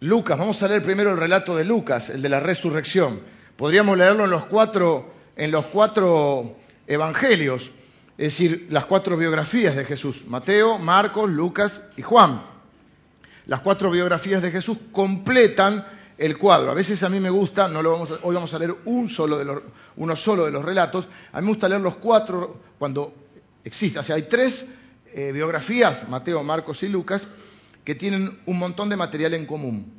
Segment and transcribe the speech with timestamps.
[0.00, 3.20] Lucas, vamos a leer primero el relato de Lucas, el de la resurrección.
[3.56, 7.72] Podríamos leerlo en los cuatro, en los cuatro evangelios,
[8.16, 12.42] es decir, las cuatro biografías de Jesús, Mateo, Marcos, Lucas y Juan.
[13.46, 15.84] Las cuatro biografías de Jesús completan
[16.16, 16.70] el cuadro.
[16.70, 20.44] A veces a mí me gusta, no lo vamos hoy vamos a leer uno solo
[20.46, 23.14] de los relatos, a mí me gusta leer los cuatro cuando
[23.64, 23.98] existe.
[23.98, 24.64] O sea, hay tres
[25.12, 27.26] eh, biografías, Mateo, Marcos y Lucas,
[27.88, 29.90] que tienen un montón de material en común.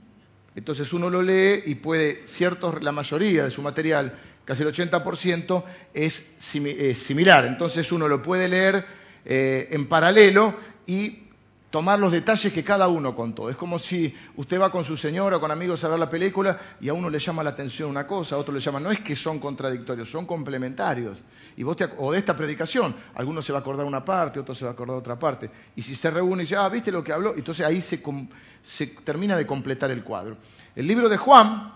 [0.53, 4.13] Entonces uno lo lee y puede, ciertos, la mayoría de su material,
[4.45, 5.63] casi el 80%,
[5.95, 7.47] es, similar.
[7.47, 8.85] Entonces uno lo puede leer
[9.25, 10.53] eh, en paralelo
[10.85, 11.28] y
[11.69, 13.49] tomar los detalles que cada uno contó.
[13.49, 16.57] Es como si usted va con su señora o con amigos a ver la película
[16.81, 19.01] y a uno le llama la atención una cosa, a otro le llama, no es
[19.01, 21.19] que son contradictorios, son complementarios.
[21.57, 24.65] Y vos o de esta predicación, alguno se va a acordar una parte, otro se
[24.65, 25.49] va a acordar otra parte.
[25.75, 27.35] Y si se reúne y dice, ah, ¿viste lo que habló?
[27.35, 30.37] Entonces ahí se termina de completar el cuadro.
[30.75, 31.73] El libro de Juan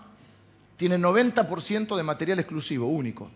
[0.76, 3.30] tiene 90% de material exclusivo, único.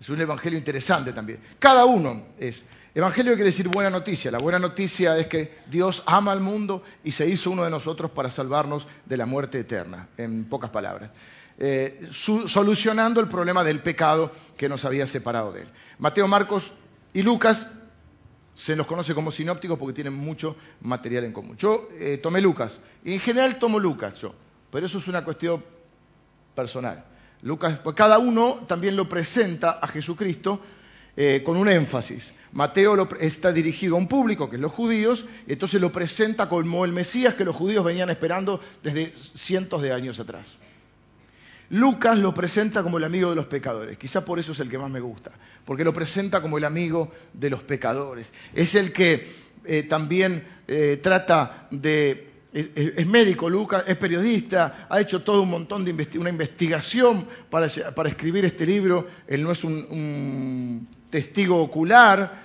[0.00, 1.40] Es un evangelio interesante también.
[1.58, 2.64] Cada uno es.
[2.98, 4.28] Evangelio quiere decir buena noticia.
[4.28, 8.10] La buena noticia es que Dios ama al mundo y se hizo uno de nosotros
[8.10, 11.12] para salvarnos de la muerte eterna, en pocas palabras.
[11.60, 15.68] Eh, solucionando el problema del pecado que nos había separado de él.
[16.00, 16.72] Mateo, Marcos
[17.12, 17.68] y Lucas
[18.52, 21.56] se los conoce como sinópticos porque tienen mucho material en común.
[21.56, 24.34] Yo eh, tomé Lucas, y en general tomo Lucas yo,
[24.72, 25.64] pero eso es una cuestión
[26.52, 27.04] personal.
[27.42, 30.60] Lucas, pues cada uno también lo presenta a Jesucristo
[31.16, 32.34] eh, con un énfasis.
[32.52, 36.92] Mateo está dirigido a un público, que es los judíos, entonces lo presenta como el
[36.92, 40.56] Mesías que los judíos venían esperando desde cientos de años atrás.
[41.70, 44.78] Lucas lo presenta como el amigo de los pecadores, quizá por eso es el que
[44.78, 45.32] más me gusta,
[45.66, 48.32] porque lo presenta como el amigo de los pecadores.
[48.54, 55.22] Es el que eh, también eh, trata de es, médico, Lucas, es periodista, ha hecho
[55.22, 59.06] todo un montón de una investigación para, escribir este libro.
[59.26, 62.42] Él no es un testigo ocular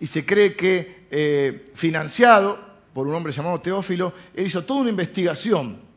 [0.00, 2.58] y se cree que eh, financiado
[2.92, 5.87] por un hombre llamado Teófilo, él hizo toda una investigación.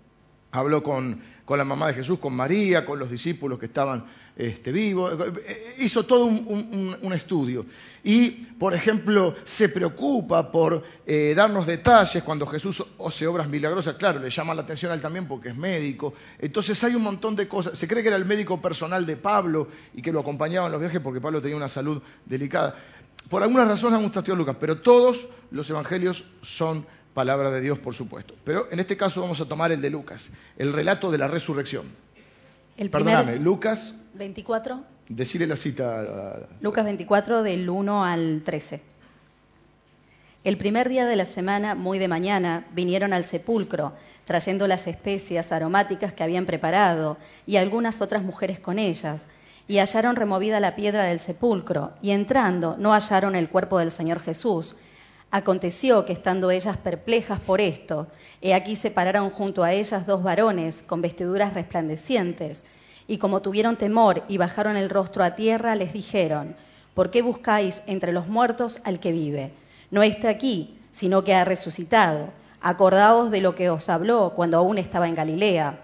[0.51, 5.17] Habló con, la mamá de Jesús, con María, con los discípulos que estaban este, vivos,
[5.79, 7.65] hizo todo un, estudio.
[8.03, 13.95] Y, por ejemplo, se preocupa por eh, darnos detalles cuando Jesús hace obras milagrosas.
[13.95, 16.13] Claro, le llama la atención a él también porque es médico.
[16.39, 17.77] Entonces hay un montón de cosas.
[17.77, 20.81] Se cree que era el médico personal de Pablo y que lo acompañaba en los
[20.81, 22.75] viajes porque Pablo tenía una salud delicada.
[23.29, 27.93] Por algunas razones han gustado Lucas, pero todos los evangelios son palabra de Dios, por
[27.93, 28.35] supuesto.
[28.43, 31.85] Pero en este caso vamos a tomar el de Lucas, el relato de la resurrección.
[32.77, 34.83] El Perdóname, Lucas 24.
[35.09, 36.47] Decirle la cita.
[36.61, 38.81] Lucas 24 del 1 al 13.
[40.43, 43.93] El primer día de la semana, muy de mañana, vinieron al sepulcro,
[44.25, 49.27] trayendo las especias aromáticas que habían preparado y algunas otras mujeres con ellas
[49.67, 54.19] y hallaron removida la piedra del sepulcro, y entrando no hallaron el cuerpo del Señor
[54.19, 54.75] Jesús.
[55.31, 58.07] Aconteció que estando ellas perplejas por esto,
[58.41, 62.65] he aquí se pararon junto a ellas dos varones con vestiduras resplandecientes,
[63.07, 66.55] y como tuvieron temor y bajaron el rostro a tierra, les dijeron,
[66.93, 69.53] ¿por qué buscáis entre los muertos al que vive?
[69.89, 72.29] No está aquí, sino que ha resucitado.
[72.61, 75.79] Acordaos de lo que os habló cuando aún estaba en Galilea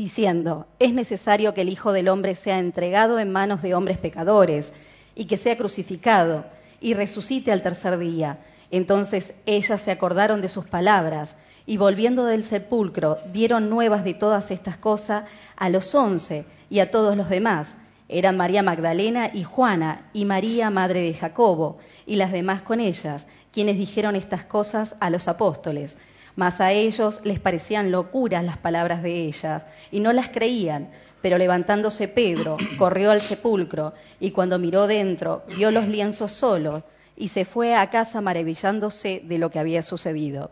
[0.00, 4.72] diciendo, es necesario que el Hijo del Hombre sea entregado en manos de hombres pecadores
[5.14, 6.46] y que sea crucificado
[6.80, 8.38] y resucite al tercer día.
[8.70, 11.36] Entonces ellas se acordaron de sus palabras
[11.66, 15.24] y volviendo del sepulcro dieron nuevas de todas estas cosas
[15.56, 17.76] a los once y a todos los demás.
[18.08, 23.26] Eran María Magdalena y Juana y María, madre de Jacobo, y las demás con ellas,
[23.52, 25.96] quienes dijeron estas cosas a los apóstoles
[26.36, 30.88] mas a ellos les parecían locuras las palabras de ellas y no las creían.
[31.22, 36.82] Pero levantándose Pedro, corrió al sepulcro y cuando miró dentro, vio los lienzos solos
[37.20, 40.50] y se fue a casa maravillándose de lo que había sucedido.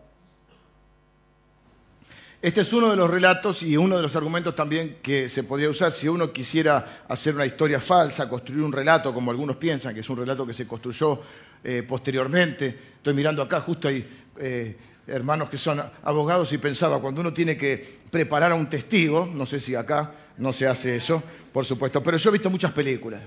[2.42, 5.70] Este es uno de los relatos y uno de los argumentos también que se podría
[5.70, 10.00] usar si uno quisiera hacer una historia falsa, construir un relato como algunos piensan, que
[10.00, 11.20] es un relato que se construyó
[11.65, 12.78] eh, posteriormente.
[12.97, 14.06] Estoy mirando acá, justo ahí,
[14.38, 14.76] eh,
[15.06, 19.47] hermanos que son abogados y pensaba, cuando uno tiene que preparar a un testigo, no
[19.47, 23.22] sé si acá no se hace eso, por supuesto, pero yo he visto muchas películas.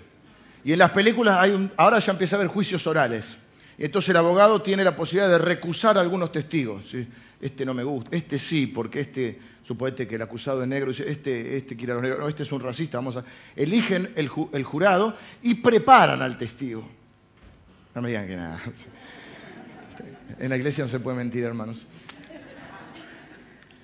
[0.63, 3.37] Y en las películas hay ahora ya empieza a haber juicios orales.
[3.77, 6.93] Entonces el abogado tiene la posibilidad de recusar algunos testigos.
[7.41, 11.57] Este no me gusta, este sí, porque este, suponete que el acusado es negro, este,
[11.57, 13.23] este quiere a los negros, no, este es un racista, vamos a...
[13.55, 16.87] Eligen el, el jurado y preparan al testigo.
[17.95, 18.59] No me digan que nada.
[20.37, 21.85] En la iglesia no se puede mentir, hermanos.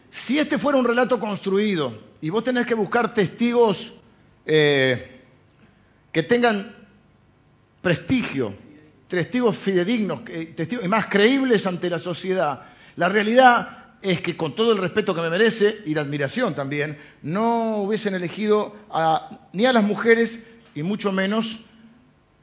[0.09, 3.93] Si este fuera un relato construido y vos tenés que buscar testigos
[4.45, 5.16] eh,
[6.17, 6.73] que tengan
[7.79, 8.51] prestigio,
[9.07, 10.25] testigos fidedignos,
[10.55, 12.63] testigos más creíbles ante la sociedad,
[12.95, 16.97] la realidad es que con todo el respeto que me merece y la admiración también,
[17.21, 18.75] no hubiesen elegido
[19.53, 20.43] ni a las mujeres
[20.73, 21.59] y mucho menos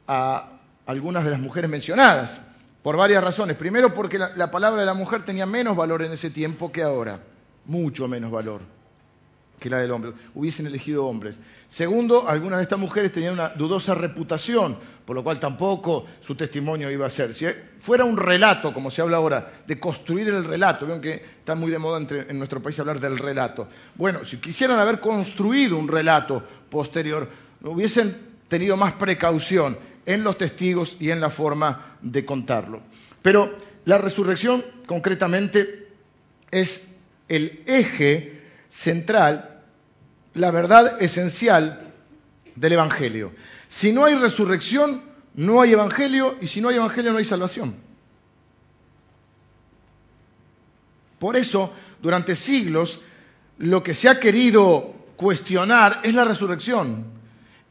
[0.07, 0.51] a
[0.87, 2.41] algunas de las mujeres mencionadas,
[2.81, 3.57] por varias razones.
[3.57, 7.19] Primero porque la palabra de la mujer tenía menos valor en ese tiempo que ahora,
[7.65, 8.84] mucho menos valor
[9.65, 10.13] que la del hombre.
[10.35, 11.39] Hubiesen elegido hombres.
[11.69, 14.77] Segundo, algunas de estas mujeres tenían una dudosa reputación,
[15.07, 17.33] por lo cual tampoco su testimonio iba a ser.
[17.33, 17.47] Si
[17.79, 21.71] fuera un relato, como se habla ahora, de construir el relato, ven que está muy
[21.71, 23.67] de moda en nuestro país hablar del relato.
[23.95, 27.27] Bueno, si quisieran haber construido un relato posterior,
[27.63, 28.15] hubiesen
[28.49, 32.83] tenido más precaución en los testigos y en la forma de contarlo.
[33.23, 33.57] Pero
[33.87, 35.89] la resurrección, concretamente,
[36.51, 36.87] es
[37.29, 38.43] el eje
[38.75, 39.54] central,
[40.35, 41.93] la verdad esencial
[42.57, 43.33] del Evangelio.
[43.69, 45.03] Si no hay resurrección,
[45.35, 47.77] no hay Evangelio, y si no hay Evangelio, no hay salvación.
[51.19, 51.73] Por eso,
[52.03, 53.01] durante siglos,
[53.59, 57.07] lo que se ha querido cuestionar es la resurrección.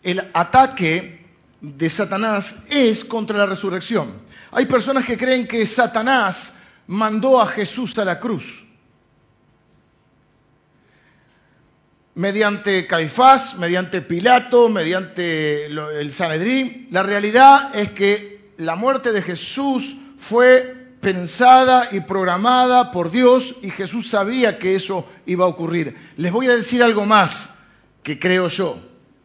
[0.02, 1.26] El ataque
[1.62, 4.22] de Satanás es contra la resurrección.
[4.52, 6.54] Hay personas que creen que Satanás
[6.88, 8.63] mandó a Jesús a la cruz.
[12.16, 16.88] Mediante Caifás, mediante Pilato, mediante el Sanedrín.
[16.92, 23.70] La realidad es que la muerte de Jesús fue pensada y programada por Dios y
[23.70, 25.96] Jesús sabía que eso iba a ocurrir.
[26.18, 27.54] Les voy a decir algo más
[28.02, 28.80] que creo yo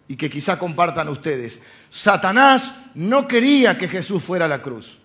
[0.09, 1.63] y que quizá compartan ustedes.
[1.89, 4.99] Satanás no quería que Jesús fuera a la cruz.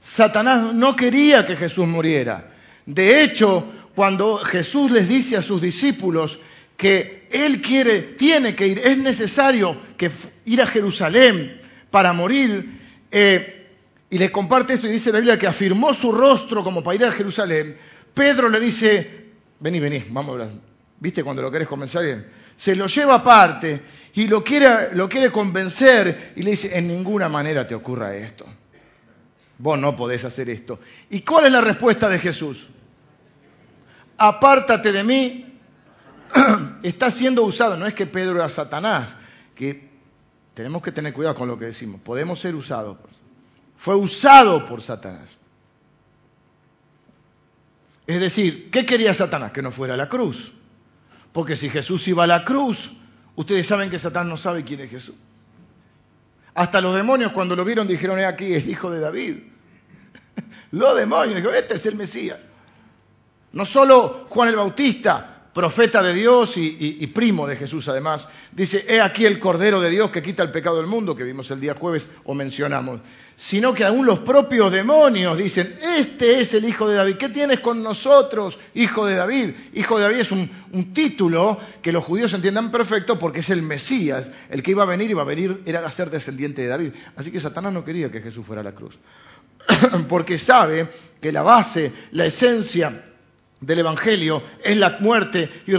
[0.00, 2.50] Satanás no quería que Jesús muriera.
[2.84, 6.38] De hecho, cuando Jesús les dice a sus discípulos,
[6.78, 10.10] que él quiere, tiene que ir, es necesario que
[10.46, 11.60] ir a Jerusalén
[11.90, 12.70] para morir.
[13.10, 13.66] Eh,
[14.08, 17.04] y le comparte esto y dice la Biblia que afirmó su rostro como para ir
[17.04, 17.76] a Jerusalén.
[18.14, 19.26] Pedro le dice,
[19.58, 20.50] vení, vení, vamos a hablar.
[21.00, 22.26] ¿Viste cuando lo querés convencer bien?
[22.56, 23.82] Se lo lleva aparte
[24.14, 28.46] y lo quiere, lo quiere convencer y le dice, en ninguna manera te ocurra esto.
[29.58, 30.78] Vos no podés hacer esto.
[31.10, 32.68] ¿Y cuál es la respuesta de Jesús?
[34.16, 35.47] Apártate de mí,
[36.82, 39.16] está siendo usado, no es que Pedro era Satanás,
[39.54, 39.88] que
[40.54, 42.98] tenemos que tener cuidado con lo que decimos, podemos ser usados.
[43.76, 45.36] Fue usado por Satanás.
[48.06, 49.52] Es decir, ¿qué quería Satanás?
[49.52, 50.52] Que no fuera a la cruz.
[51.32, 52.90] Porque si Jesús iba a la cruz,
[53.36, 55.14] ustedes saben que Satanás no sabe quién es Jesús.
[56.54, 59.36] Hasta los demonios cuando lo vieron dijeron, he aquí, el hijo de David.
[60.72, 62.38] los demonios, dijeron, este es el Mesías.
[63.52, 69.00] No solo Juan el Bautista, profeta de Dios y, primo de Jesús además, dice, he
[69.00, 71.74] aquí el Cordero de Dios que quita el pecado del mundo, que vimos el día
[71.74, 73.00] jueves o mencionamos,
[73.34, 77.58] sino que aún los propios demonios dicen, este es el Hijo de David, ¿qué tienes
[77.58, 79.50] con nosotros, Hijo de David?
[79.74, 80.48] Hijo de David es un,
[80.94, 85.10] título que los judíos entiendan perfecto porque es el Mesías, el que iba a venir,
[85.10, 86.92] iba a venir, era a ser descendiente de David.
[87.16, 88.96] Así que Satanás no quería que Jesús fuera a la cruz,
[90.08, 90.88] porque sabe
[91.20, 93.07] que la base, la esencia,
[93.60, 95.74] del Evangelio es la muerte y,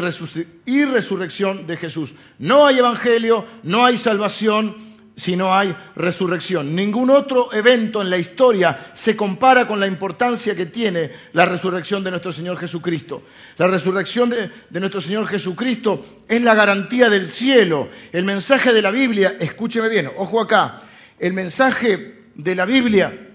[0.86, 2.14] resurrección de Jesús.
[2.38, 6.76] No hay Evangelio, no hay salvación si no hay resurrección.
[6.76, 12.04] Ningún otro evento en la historia se compara con la importancia que tiene la resurrección
[12.04, 13.24] de nuestro Señor Jesucristo.
[13.58, 17.90] La resurrección de, nuestro Señor Jesucristo es la garantía del cielo.
[18.14, 20.82] El mensaje de la Biblia, escúcheme bien, ojo acá,
[21.18, 23.28] el mensaje de la Biblia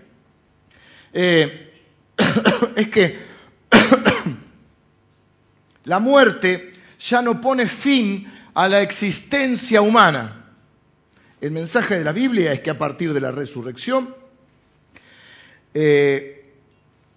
[1.13, 1.71] eh,
[2.77, 3.35] es que
[5.85, 10.47] la muerte ya no pone fin a la existencia humana.
[11.41, 14.15] El mensaje de la Biblia es que a partir de la resurrección,
[15.75, 16.53] eh,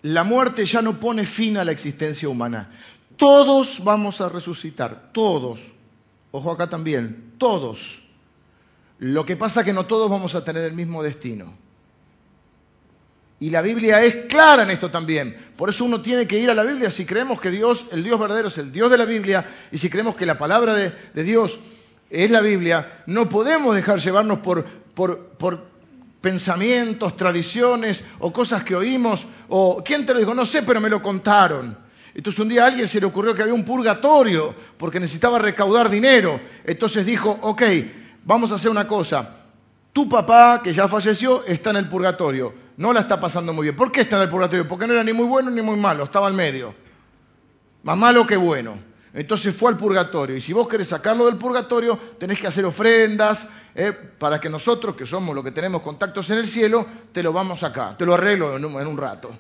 [0.02, 2.72] la muerte ya no pone fin a la existencia humana.
[3.16, 5.60] Todos vamos a resucitar, todos.
[6.32, 8.02] Ojo acá también, todos.
[9.00, 11.54] Lo que pasa es que no todos vamos a tener el mismo destino.
[13.40, 15.38] Y la Biblia es clara en esto también.
[15.56, 18.20] Por eso uno tiene que ir a la Biblia si creemos que Dios, el Dios
[18.20, 21.60] verdadero, es el Dios de la Biblia y si creemos que la palabra de, Dios
[22.10, 25.78] es la Biblia, no podemos dejar llevarnos por, por,
[26.20, 29.26] pensamientos, tradiciones o cosas que oímos.
[29.50, 31.78] O quién te lo dijo, no sé, pero me lo contaron.
[32.16, 35.90] Entonces un día a alguien se le ocurrió que había un purgatorio porque necesitaba recaudar
[35.90, 36.42] dinero.
[36.66, 37.62] Entonces dijo, ok,
[38.24, 39.36] vamos a hacer una cosa.
[39.94, 43.76] Tu papá, que ya falleció, está en el purgatorio no la está pasando muy bien.
[43.76, 44.68] ¿Por qué está en el purgatorio?
[44.68, 46.74] Porque no era ni muy bueno ni muy malo, estaba al medio.
[47.84, 48.78] Más malo que bueno.
[49.14, 50.38] Entonces fue al purgatorio.
[50.38, 54.96] Y si vos querés sacarlo del purgatorio, tenés que hacer ofrendas eh, para que nosotros,
[54.96, 57.96] que somos los que tenemos contactos en el cielo, te lo vamos acá.
[57.98, 59.32] Te lo arreglo en un, en un rato.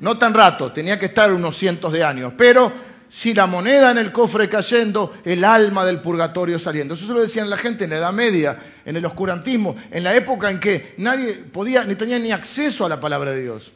[0.00, 2.32] No tan rato, tenía que estar unos cientos de años.
[2.38, 2.72] Pero
[3.08, 6.94] si la moneda en el cofre cayendo, el alma del purgatorio saliendo.
[6.94, 10.14] Eso se lo decían la gente en la Edad Media, en el oscurantismo, en la
[10.14, 13.72] época en que nadie podía, ni tenía ni acceso a la palabra de Dios.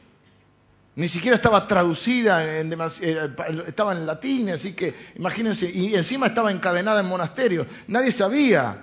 [0.95, 3.31] Ni siquiera estaba traducida, en eh,
[3.67, 7.67] estaba en latín, así que imagínense, y encima estaba encadenada en monasterios.
[7.87, 8.77] Nadie sabía.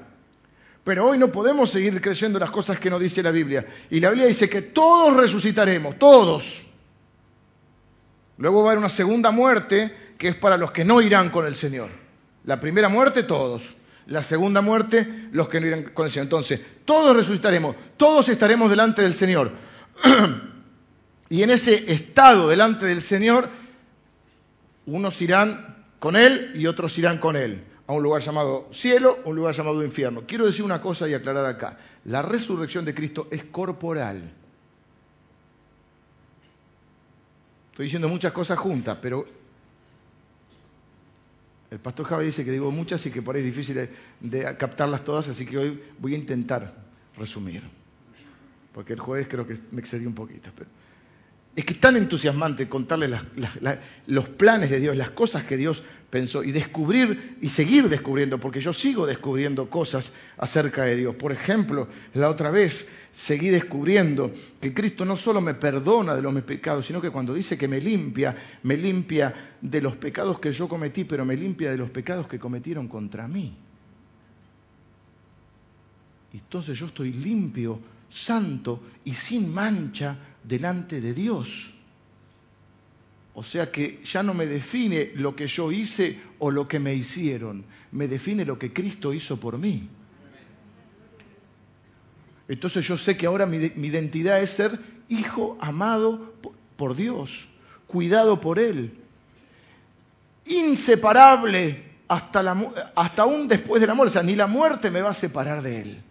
[0.84, 3.64] Pero hoy no podemos seguir creyendo las cosas que nos dice la Biblia.
[3.92, 6.64] Y la Biblia dice que todos resucitaremos, todos.
[8.40, 11.46] Luego va a haber una segunda muerte que es para los que no irán con
[11.46, 11.90] el Señor.
[12.46, 13.76] La primera muerte, todos.
[14.08, 16.26] La segunda muerte, los que no irán con el Señor.
[16.26, 19.52] Entonces, todos resucitaremos, todos estaremos delante del Señor.
[21.32, 23.50] Y en ese estado delante del Señor,
[24.88, 29.36] unos irán con Él y otros irán con Él a un lugar llamado cielo, un
[29.36, 30.24] lugar llamado infierno.
[30.26, 31.78] Quiero decir una cosa y aclarar acá.
[32.06, 34.34] La resurrección de Cristo es corporal.
[37.80, 39.26] Estoy diciendo muchas cosas juntas, pero
[41.72, 45.06] el pastor Javi dice que digo muchas y que por ahí es difícil de, captarlas
[45.06, 46.76] todas, así que hoy voy a intentar
[47.16, 47.64] resumir.
[48.74, 50.50] Porque el jueves creo que me excedí un poquito.
[50.58, 50.70] Pero...
[51.56, 53.12] Es que es tan entusiasmante contarles
[54.08, 58.60] los planes de Dios, las cosas que Dios pensó y descubrir y seguir descubriendo, porque
[58.60, 61.16] yo sigo descubriendo cosas acerca de Dios.
[61.16, 66.34] Por ejemplo, la otra vez seguí descubriendo que Cristo no solo me perdona de los
[66.34, 70.52] mis pecados, sino que cuando dice que me limpia, me limpia de los pecados que
[70.52, 73.56] yo cometí, pero me limpia de los pecados que cometieron contra mí.
[76.34, 81.74] Entonces yo estoy limpio, santo y sin mancha delante de Dios.
[83.40, 86.94] O sea que ya no me define lo que yo hice o lo que me
[86.94, 89.88] hicieron, me define lo que Cristo hizo por mí.
[92.50, 94.78] Entonces yo sé que ahora mi, identidad es ser
[95.08, 96.34] hijo amado
[96.76, 97.48] por Dios,
[97.88, 98.92] cuidado por Él,
[100.46, 102.58] inseparable hasta, la,
[102.94, 104.10] aún después de la muerte.
[104.10, 106.04] O sea, ni la muerte me va a separar de Él.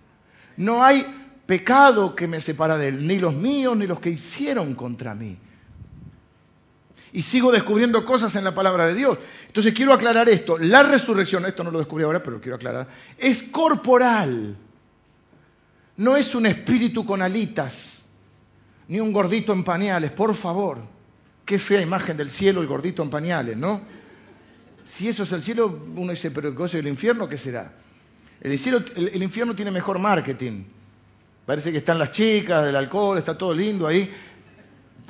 [0.56, 1.04] No hay
[1.44, 5.36] pecado que me separa de Él, ni los míos, ni los que hicieron contra mí.
[7.12, 9.18] Y sigo descubriendo cosas en la palabra de Dios.
[9.46, 10.58] Entonces quiero aclarar esto.
[10.58, 14.56] La resurrección, esto no lo descubrí ahora, pero quiero aclarar, es corporal.
[15.96, 18.02] No es un espíritu con alitas,
[18.86, 20.78] ni un gordito en pañales, por favor.
[21.44, 23.80] Qué fea imagen del cielo, el gordito en pañales, ¿no?
[24.84, 27.28] Si eso es el cielo, uno dice, pero ¿qué es el infierno?
[27.28, 27.72] ¿Qué será?
[28.40, 30.64] El, el infierno tiene mejor marketing.
[31.44, 34.10] Parece que están las chicas, del alcohol, está todo lindo ahí.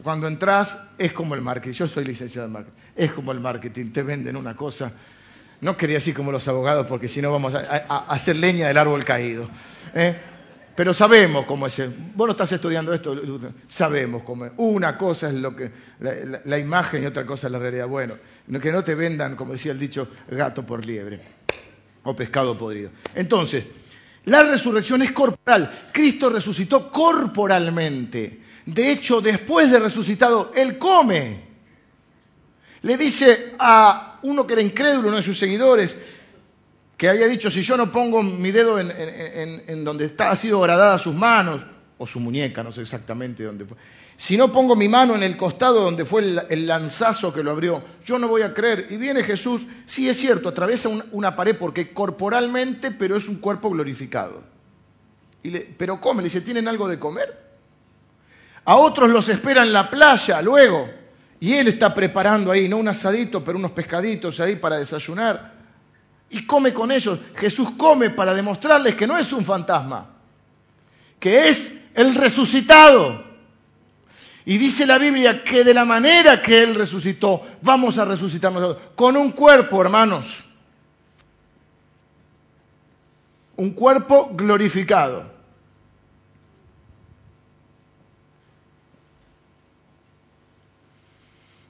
[0.02, 1.72] Cuando entras es como el marketing.
[1.72, 2.78] Yo soy licenciado en marketing.
[2.94, 3.90] Es como el marketing.
[3.90, 4.92] Te venden una cosa.
[5.60, 7.58] No quería decir como los abogados porque si no vamos a,
[8.08, 9.48] hacer leña del árbol caído.
[9.94, 10.16] ¿eh?
[10.76, 11.82] Pero sabemos cómo es.
[12.14, 13.16] Vos no estás estudiando esto,
[13.66, 14.52] sabemos cómo es.
[14.58, 17.88] Una cosa es lo que la, la, imagen y otra cosa es la realidad.
[17.88, 18.14] Bueno,
[18.62, 21.20] que no te vendan, como decía el dicho, gato por liebre
[22.04, 22.90] o pescado podrido.
[23.16, 23.64] Entonces,
[24.26, 25.88] la resurrección es corporal.
[25.92, 28.47] Cristo resucitó corporalmente.
[28.68, 31.40] De hecho, después de resucitado, Él come.
[32.82, 35.96] Le dice a uno que era incrédulo, uno de sus seguidores,
[36.94, 40.98] que había dicho, si yo no pongo mi dedo en, donde está, ha sido horadada
[40.98, 41.62] sus manos,
[41.96, 43.78] o su muñeca, no sé exactamente dónde fue,
[44.18, 47.82] si no pongo mi mano en el costado donde fue el, lanzazo que lo abrió,
[48.04, 48.88] yo no voy a creer.
[48.90, 53.70] Y viene Jesús, sí es cierto, atraviesa una pared porque corporalmente, pero es un cuerpo
[53.70, 54.42] glorificado.
[55.42, 57.47] Y pero come, le dice, ¿tienen algo de comer?
[58.68, 60.90] A otros los espera en la playa luego.
[61.40, 65.54] Y él está preparando ahí, no un asadito, pero unos pescaditos ahí para desayunar.
[66.28, 67.18] Y come con ellos.
[67.36, 70.10] Jesús come para demostrarles que no es un fantasma,
[71.18, 73.24] que es el resucitado.
[74.44, 78.88] Y dice la Biblia que de la manera que Él resucitó, vamos a resucitar nosotros.
[78.94, 80.44] Con un cuerpo, hermanos.
[83.56, 85.37] Un cuerpo glorificado.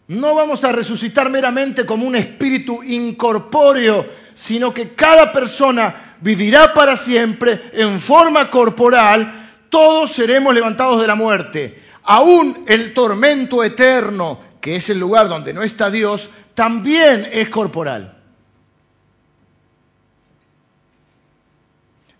[0.09, 6.97] No vamos a resucitar meramente como un espíritu incorpóreo, sino que cada persona vivirá para
[6.97, 9.51] siempre en forma corporal.
[9.69, 15.53] Todos seremos levantados de la muerte aún el tormento eterno, que es el lugar donde
[15.53, 18.17] no está Dios, también es corporal.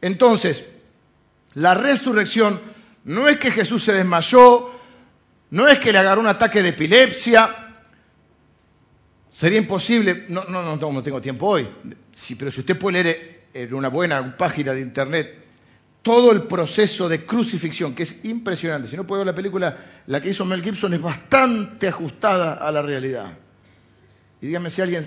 [0.03, 0.67] Entonces,
[1.55, 2.61] la resurrección
[3.05, 4.73] no es que Jesús se desmayó,
[5.51, 7.68] no es que le agarró un ataque de epilepsia,
[9.33, 11.69] Sería imposible, no, no, no, tengo tiempo hoy,
[12.13, 15.35] sí, pero si usted puede leer en una buena página de internet
[16.03, 18.89] todo el proceso de crucifixión, que es impresionante.
[18.89, 22.73] Si no puede ver la película, la que hizo Mel Gibson es bastante ajustada a
[22.73, 23.37] la realidad.
[24.41, 25.05] Y dígame si alguien,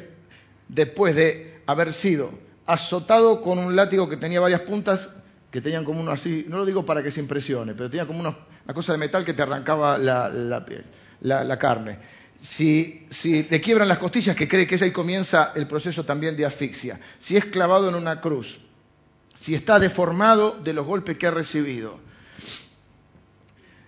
[0.68, 2.32] después de haber sido
[2.66, 5.10] azotado con un látigo que tenía varias puntas,
[5.50, 8.20] que tenían como uno así, no lo digo para que se impresione, pero tenía como
[8.20, 8.36] una,
[8.74, 13.08] cosa de metal que te arrancaba la carne si,
[13.50, 17.38] le quiebran las costillas, que cree que ahí comienza el proceso también de asfixia, si
[17.38, 18.60] es clavado en una cruz,
[19.36, 22.00] si está deformado de los golpes que ha recibido,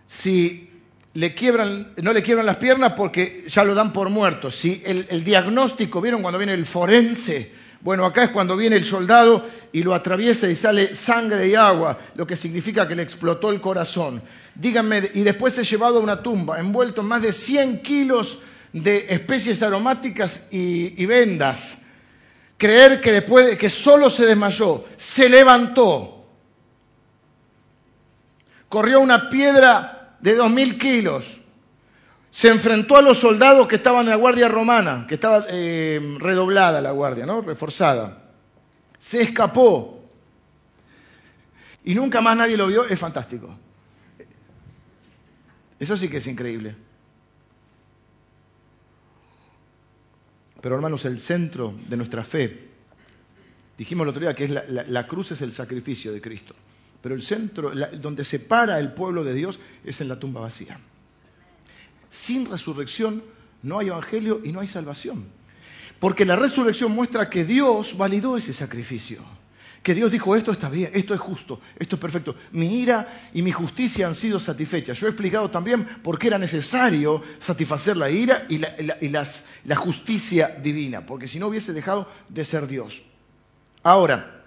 [0.06, 0.70] si
[1.16, 6.22] no le quiebran las piernas porque ya lo dan por muerto, si el diagnóstico, ¿vieron
[6.22, 7.63] cuando viene el forense?
[7.84, 12.00] Bueno, acá es cuando viene el soldado y lo atraviesa y sale sangre y agua,
[12.16, 14.24] lo que significa que le explotó el corazón.
[14.56, 18.40] Díganme, y después es llevado a una tumba, envuelto en más de 100 kilos
[18.72, 21.82] de especies aromáticas y, vendas.
[22.58, 26.26] Creer que después de que solo se desmayó, se levantó,
[28.70, 31.42] corrió una piedra de 2.000 kilos,
[32.34, 36.82] se enfrentó a los soldados que estaban en la guardia romana, que estaba eh, redoblada
[36.82, 37.42] la guardia, ¿no?
[37.42, 38.24] reforzada.
[38.98, 40.04] Se escapó
[41.84, 43.56] y nunca más nadie lo vio, es fantástico.
[45.80, 46.76] Eso sí que es increíble.
[50.60, 52.68] Pero hermanos, el centro de nuestra fe,
[53.78, 56.56] dijimos el otro día que es la, cruz es el sacrificio de Cristo,
[57.00, 60.80] pero el centro, donde se para el pueblo de Dios es en la tumba vacía.
[62.14, 63.24] Sin resurrección
[63.64, 65.26] no hay evangelio y no hay salvación.
[66.00, 69.24] Porque la resurrección muestra que Dios validó ese sacrificio.
[69.82, 72.36] Que Dios dijo, esto está bien, esto es justo, esto es perfecto.
[72.52, 75.00] Mi ira y mi justicia han sido satisfechas.
[75.00, 81.08] Yo he explicado también por qué era necesario satisfacer la ira y la, justicia divina,
[81.08, 83.02] porque si no hubiese dejado de ser Dios.
[83.82, 84.46] Ahora,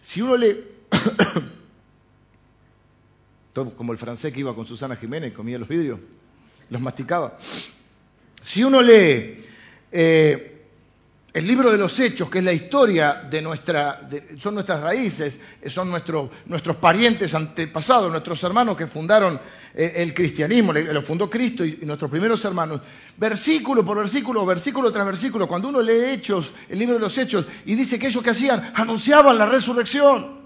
[0.00, 0.56] si uno lee
[3.76, 6.00] como el francés que iba con Susana Jiménez, comía los vidrios
[6.72, 7.36] los masticaba.
[8.42, 9.44] Si uno lee
[9.92, 10.48] eh,
[11.34, 14.08] el libro de los hechos, que es la historia de nuestra,
[14.38, 19.38] son nuestras raíces, son nuestros parientes antepasados, nuestros hermanos que fundaron
[19.74, 22.80] eh, el cristianismo, lo fundó Cristo y, nuestros primeros hermanos,
[23.16, 27.46] versículo por versículo, versículo tras versículo, cuando uno lee hechos, el libro de los hechos,
[27.66, 30.40] y dice que ellos que hacían, anunciaban la resurrección.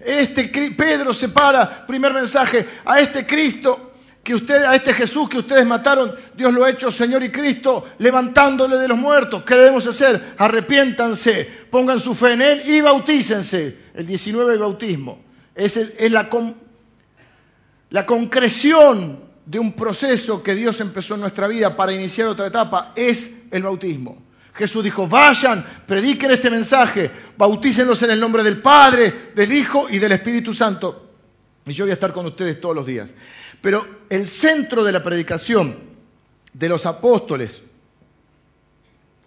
[0.00, 0.44] Este
[0.76, 3.87] Pedro se para, primer mensaje, a este Cristo
[4.28, 7.86] que usted, a este Jesús que ustedes mataron, Dios lo ha hecho Señor y Cristo,
[7.96, 9.42] levantándole de los muertos.
[9.42, 10.34] ¿Qué debemos hacer?
[10.36, 13.78] Arrepiéntanse, pongan su fe en Él y bautícense.
[13.94, 15.24] El 19 el bautismo.
[15.54, 16.28] Es, la,
[17.88, 22.92] la concreción de un proceso que Dios empezó en nuestra vida para iniciar otra etapa,
[22.96, 24.22] es el bautismo.
[24.52, 29.98] Jesús dijo, vayan, prediquen este mensaje, bautícenlos en el nombre del Padre, del Hijo y
[29.98, 31.06] del Espíritu Santo.
[31.64, 33.10] Y yo voy a estar con ustedes todos los días.
[33.60, 35.76] Pero el centro de la predicación
[36.52, 37.62] de los apóstoles,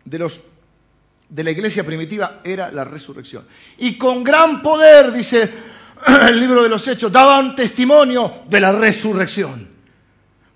[0.05, 3.45] de, la iglesia primitiva, era la resurrección.
[3.77, 5.49] Y con gran poder, dice
[6.29, 9.69] el libro de los Hechos, daban testimonio de la resurrección.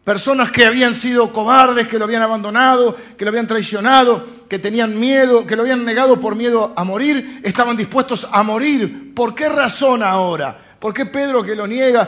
[0.04, 5.00] Personas que habían sido cobardes, que lo habían abandonado, que lo habían traicionado, que tenían
[5.00, 9.16] miedo, que lo habían negado por miedo a morir, estaban dispuestos a morir.
[9.16, 10.60] ¿Por qué razón ahora?
[10.80, 12.08] ¿Por qué Pedro que lo niega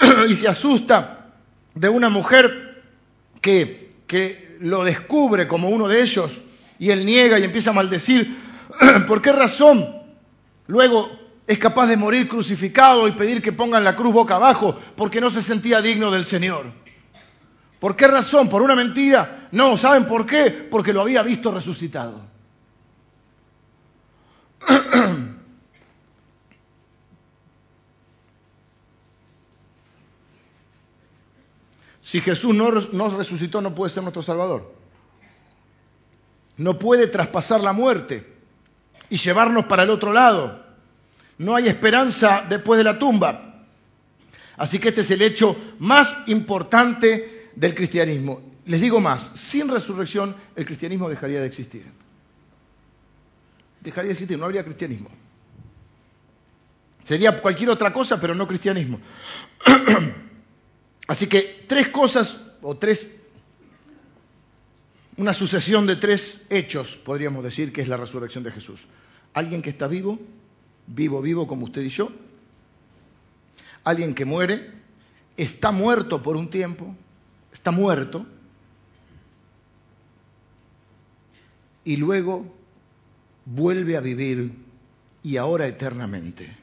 [0.28, 1.32] y se asusta
[1.74, 2.82] de una mujer
[3.40, 6.40] que, que lo descubre como uno de ellos
[6.78, 8.36] y él niega y empieza a maldecir.
[9.06, 10.02] ¿Por qué razón?
[10.66, 11.10] Luego
[11.46, 15.30] es capaz de morir crucificado y pedir que pongan la cruz boca abajo porque no
[15.30, 16.66] se sentía digno del Señor.
[17.78, 18.48] ¿Por qué razón?
[18.48, 19.48] ¿Por una mentira?
[19.50, 20.50] No, ¿saben por qué?
[20.50, 22.20] Porque lo había visto resucitado.
[32.12, 34.70] Si Jesús no nos resucitó, no puede ser nuestro Salvador.
[36.58, 38.30] No puede traspasar la muerte
[39.08, 40.62] y llevarnos para el otro lado.
[41.38, 43.64] No hay esperanza después de la tumba.
[44.58, 48.42] Así que este es el hecho más importante del cristianismo.
[48.66, 51.86] Les digo más, sin resurrección el cristianismo dejaría de existir.
[53.80, 55.08] Dejaría de existir, no habría cristianismo.
[57.04, 59.00] Sería cualquier otra cosa, pero no cristianismo.
[61.12, 63.14] Así que tres cosas, o tres,
[65.18, 68.86] una sucesión de tres hechos, podríamos decir, que es la resurrección de Jesús.
[69.34, 70.18] Alguien que está vivo,
[70.86, 72.08] vivo, vivo como usted y yo.
[73.84, 74.70] Alguien que muere,
[75.36, 76.96] está muerto por un tiempo,
[77.52, 78.24] está muerto.
[81.84, 82.46] y luego
[83.44, 84.52] vuelve a vivir
[85.22, 86.61] y ahora eternamente.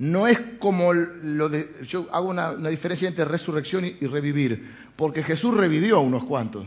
[0.00, 1.76] No es como lo de...
[1.82, 6.66] Yo hago una, diferencia entre resurrección y, revivir, porque Jesús revivió a unos cuantos.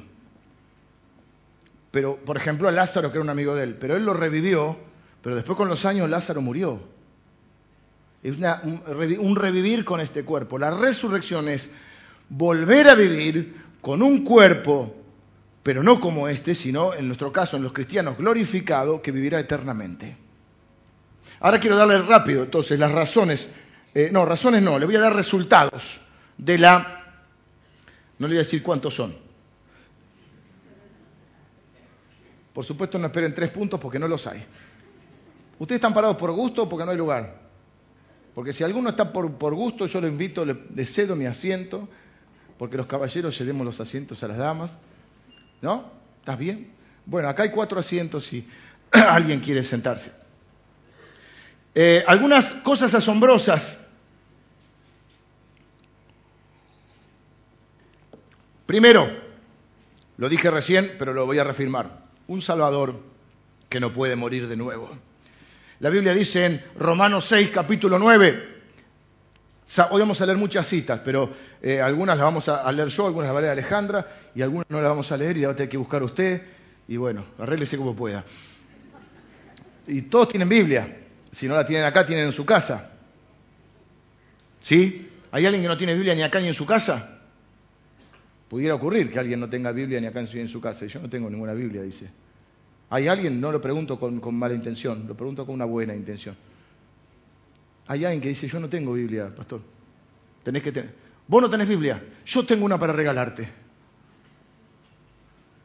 [1.90, 4.78] Pero, por ejemplo, a Lázaro, que era un amigo de él, pero él lo revivió,
[5.24, 6.80] pero después con los años Lázaro murió.
[8.22, 10.60] Es un, revivir con este cuerpo.
[10.60, 11.72] La resurrección es
[12.30, 14.94] volver a vivir con un cuerpo,
[15.64, 20.23] pero no como este, sino en nuestro caso, en los cristianos, glorificado, que vivirá eternamente.
[21.44, 23.50] Ahora quiero darle rápido, entonces, las razones,
[23.94, 26.00] eh, no, razones no, le voy a dar resultados
[26.38, 27.04] de la,
[28.18, 29.14] no le voy a decir cuántos son.
[32.54, 34.42] Por supuesto no esperen tres puntos porque no los hay.
[35.60, 37.42] ¿Ustedes están parados por gusto o porque no hay lugar?
[38.34, 41.90] Porque si alguno está por, gusto, yo lo invito, le, cedo mi asiento,
[42.58, 44.80] porque los caballeros cedemos los asientos a las damas.
[45.62, 45.92] ¿No?
[46.20, 46.72] ¿Estás bien?
[47.06, 48.48] Bueno, acá hay cuatro asientos si
[48.92, 50.23] alguien quiere sentarse.
[51.76, 53.78] Eh, algunas cosas asombrosas.
[58.66, 59.12] Primero,
[60.18, 62.04] lo dije recién, pero lo voy a reafirmar.
[62.28, 63.00] Un Salvador
[63.70, 64.90] que no puede morir de nuevo.
[65.80, 68.54] La Biblia dice en Romanos 6, capítulo 9,
[69.90, 71.32] Hoy vamos a leer muchas citas, pero
[71.62, 74.70] eh, algunas las vamos a, leer yo, algunas las va a leer Alejandra, y algunas
[74.70, 76.42] no las vamos a leer y la va a tener que buscar usted.
[76.88, 78.24] Y bueno, arréglese como pueda.
[79.88, 81.03] Y todos tienen Biblia.
[81.34, 82.92] Si no la tienen acá, tienen en su casa.
[84.62, 85.10] ¿Sí?
[85.32, 87.22] ¿Hay alguien que no tiene Biblia ni acá ni en su casa?
[88.48, 90.86] Pudiera ocurrir que alguien no tenga Biblia ni acá ni en su casa.
[90.86, 92.08] Yo no tengo ninguna Biblia, dice.
[92.92, 93.42] ¿Hay alguien?
[93.42, 96.36] No lo pregunto con, mala intención, lo pregunto con una buena intención.
[97.88, 99.62] Hay alguien que dice, yo no tengo Biblia, pastor.
[100.44, 100.94] Tenés que tener.
[101.28, 103.50] Vos no tenés Biblia, yo tengo una para regalarte.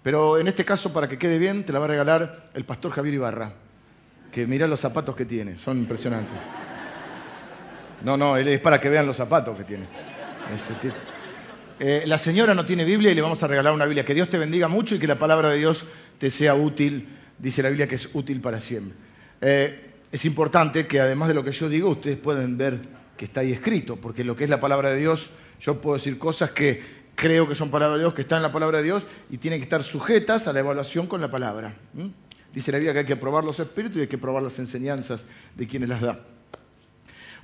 [0.03, 2.93] Pero en este caso, para que quede bien, te la va a regalar el pastor
[2.93, 3.68] Javier Ibarra.
[4.33, 6.37] Que mira los zapatos que tiene, son impresionantes.
[8.03, 9.87] No, no, es para que vean los zapatos que tiene.
[11.81, 14.05] Eh, la señora no tiene Biblia y le vamos a regalar una Biblia.
[14.05, 15.85] Que Dios te bendiga mucho y que la palabra de Dios
[16.19, 18.97] te sea útil dice la Biblia que es útil para siempre.
[19.41, 22.81] Eh, es importante que además de lo que yo digo, ustedes pueden ver
[23.17, 26.19] que está ahí escrito, porque lo que es la palabra de Dios, yo puedo decir
[26.19, 26.83] cosas que
[27.15, 29.61] creo que son palabra de Dios, que están en la palabra de Dios y tienen
[29.61, 31.75] que estar sujetas a la evaluación con la palabra.
[32.59, 35.25] Dice la Biblia que hay que probar los espíritus y hay que probar las enseñanzas
[35.55, 36.19] de quienes las da.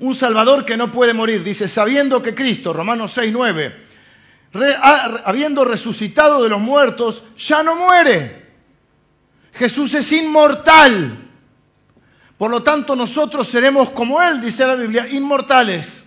[0.01, 3.77] Un Salvador que no puede morir, dice, sabiendo que Cristo, Romanos 6, 9,
[5.25, 8.45] habiendo resucitado de los muertos, ya no muere.
[9.53, 11.29] Jesús es inmortal.
[12.37, 16.04] Por lo tanto, nosotros seremos como Él, dice la Biblia, inmortales.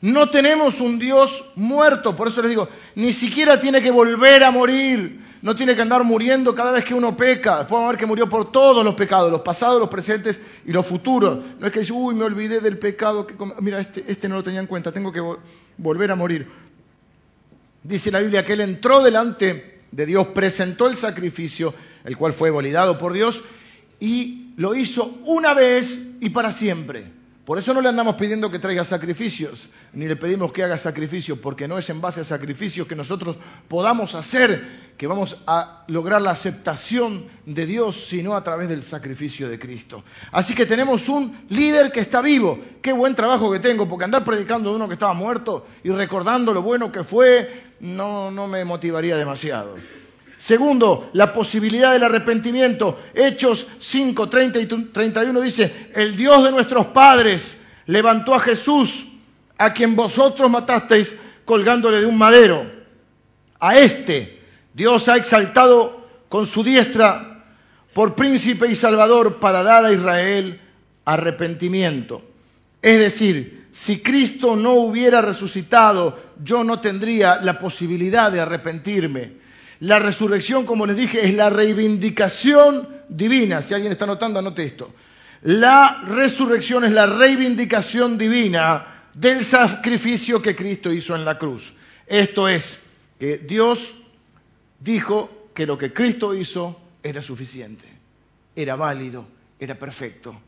[0.00, 4.52] No tenemos un Dios muerto, por eso les digo, ni siquiera tiene que volver a
[4.52, 7.58] morir, no tiene que andar muriendo cada vez que uno peca.
[7.58, 10.72] Después vamos a ver que murió por todos los pecados, los pasados, los presentes y
[10.72, 11.40] los futuros.
[11.58, 14.42] No es que dice, uy, me olvidé del pecado, que mira, este, este no lo
[14.44, 15.22] tenía en cuenta, tengo que
[15.76, 16.48] volver a morir.
[17.82, 22.50] Dice la Biblia que Él entró delante de Dios, presentó el sacrificio, el cual fue
[22.50, 23.42] validado por Dios,
[23.98, 27.17] y lo hizo una vez y para siempre.
[27.48, 31.38] Por eso no le andamos pidiendo que traiga sacrificios, ni le pedimos que haga sacrificios,
[31.38, 36.20] porque no es en base a sacrificios que nosotros podamos hacer que vamos a lograr
[36.20, 40.04] la aceptación de Dios, sino a través del sacrificio de Cristo.
[40.30, 42.58] Así que tenemos un líder que está vivo.
[42.82, 46.52] Qué buen trabajo que tengo, porque andar predicando de uno que estaba muerto y recordando
[46.52, 49.76] lo bueno que fue, no, no me motivaría demasiado.
[50.38, 53.00] Segundo, la posibilidad del arrepentimiento.
[53.12, 59.06] Hechos 5, 30 y 31 dice, el Dios de nuestros padres levantó a Jesús,
[59.58, 62.70] a quien vosotros matasteis colgándole de un madero.
[63.58, 64.40] A este
[64.72, 67.44] Dios ha exaltado con su diestra
[67.92, 70.60] por príncipe y salvador para dar a Israel
[71.04, 72.22] arrepentimiento.
[72.80, 79.37] Es decir, si Cristo no hubiera resucitado, yo no tendría la posibilidad de arrepentirme.
[79.80, 83.62] La resurrección, como les dije, es la reivindicación divina.
[83.62, 84.92] Si alguien está notando, anote esto.
[85.42, 91.72] La resurrección es la reivindicación divina del sacrificio que Cristo hizo en la cruz.
[92.06, 92.78] Esto es,
[93.20, 93.94] que Dios
[94.80, 97.84] dijo que lo que Cristo hizo era suficiente,
[98.56, 99.26] era válido,
[99.60, 100.40] era perfecto.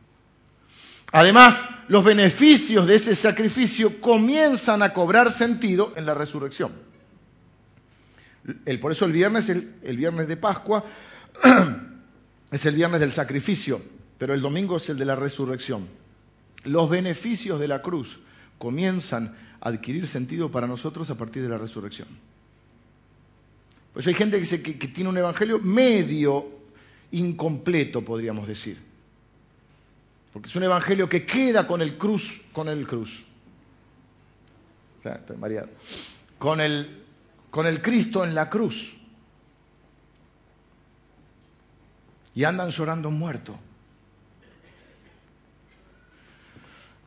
[1.13, 6.90] Además, los beneficios de ese sacrificio comienzan a cobrar sentido en la resurrección
[8.81, 10.85] por eso el viernes, el, el viernes de Pascua,
[12.51, 13.81] es el viernes del sacrificio,
[14.19, 15.89] pero el domingo es el de la resurrección.
[16.65, 18.19] Los beneficios de la cruz
[18.59, 22.09] comienzan a adquirir sentido para nosotros a partir de la resurrección.
[23.93, 26.47] Pues hay gente que, que tiene un evangelio medio
[27.13, 28.79] incompleto, podríamos decir.
[30.33, 33.25] Porque es un evangelio que queda con el cruz, con el cruz.
[35.01, 35.69] O sea, estoy mareado.
[36.39, 37.00] Con el,
[37.51, 38.95] con el Cristo en la cruz.
[42.35, 43.59] Y andan llorando muerto.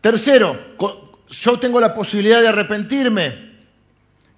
[0.02, 0.76] Tercero,
[1.30, 3.54] yo tengo la posibilidad de arrepentirme.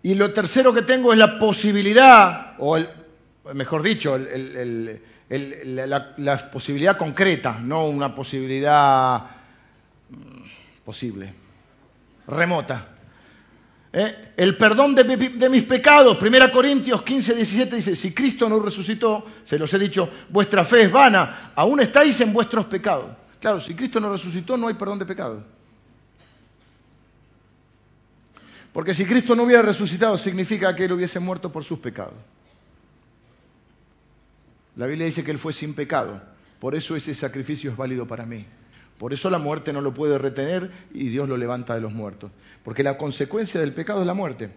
[0.03, 2.87] Y lo tercero que tengo es la posibilidad, o el,
[3.55, 9.23] mejor dicho, el, la, posibilidad concreta, no una posibilidad
[10.09, 11.33] mm, posible,
[12.27, 12.94] remota.
[13.97, 14.33] ¿Eh?
[14.35, 19.25] El perdón de, de, mis pecados, 1 Corintios 15, 17 dice, si Cristo no resucitó,
[19.45, 23.15] se los he dicho, vuestra fe es vana, aún estáis en vuestros pecados.
[23.39, 25.43] Claro, si Cristo no resucitó, no hay perdón de pecados.
[28.73, 32.15] Porque si Cristo no hubiera resucitado, significa que Él hubiese muerto por sus pecados.
[34.75, 36.21] La Biblia dice que Él fue sin pecado.
[36.59, 38.45] Por eso ese sacrificio es válido para mí.
[38.97, 42.31] Por eso la muerte no lo puede retener y Dios lo levanta de los muertos.
[42.63, 44.51] Porque la consecuencia del pecado es la muerte.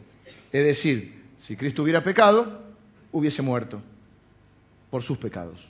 [0.53, 2.63] Es decir, si Cristo hubiera pecado,
[3.13, 3.83] hubiese muerto
[4.91, 5.67] por sus pecados.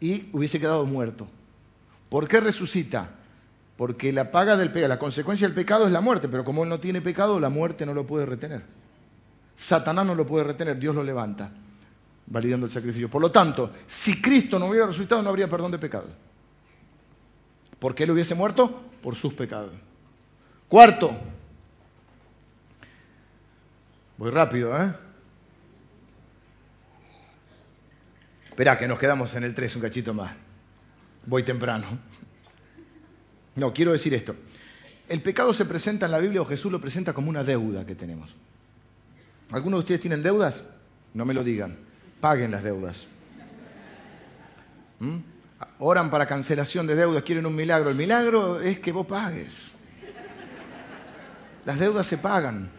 [0.00, 1.28] Y hubiese quedado muerto.
[2.08, 3.10] ¿Por qué resucita?
[3.76, 6.68] Porque la paga del pecado, la consecuencia del pecado es la muerte, pero como él
[6.68, 8.62] no tiene pecado, la muerte no lo puede retener.
[9.56, 11.50] Satanás no lo puede retener, Dios lo levanta,
[12.26, 13.08] validando el sacrificio.
[13.08, 16.06] Por lo tanto, si Cristo no hubiera resucitado, no habría perdón de pecado.
[17.82, 18.80] ¿Por qué él hubiese muerto?
[19.02, 19.72] Por sus pecados.
[20.68, 21.18] Cuarto,
[24.16, 24.94] voy rápido, ¿eh?
[28.48, 30.32] Espera, que nos quedamos en el 3 un cachito más.
[31.26, 31.86] Voy temprano.
[33.56, 34.36] No, quiero decir esto.
[35.08, 37.96] El pecado se presenta en la Biblia o Jesús lo presenta como una deuda que
[37.96, 38.32] tenemos.
[39.50, 40.62] ¿Algunos de ustedes tienen deudas?
[41.14, 41.76] No me lo digan.
[42.20, 43.08] Paguen las deudas.
[45.00, 45.31] ¿Mm?
[45.78, 47.90] Oran para cancelación de deudas, quieren un milagro.
[47.90, 49.72] El milagro es que vos pagues.
[51.64, 52.70] Las deudas se pagan.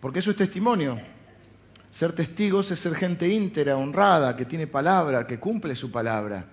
[0.00, 1.00] Porque eso es testimonio.
[1.90, 6.44] Ser testigos es ser gente íntegra, honrada, que tiene palabra, que cumple su palabra.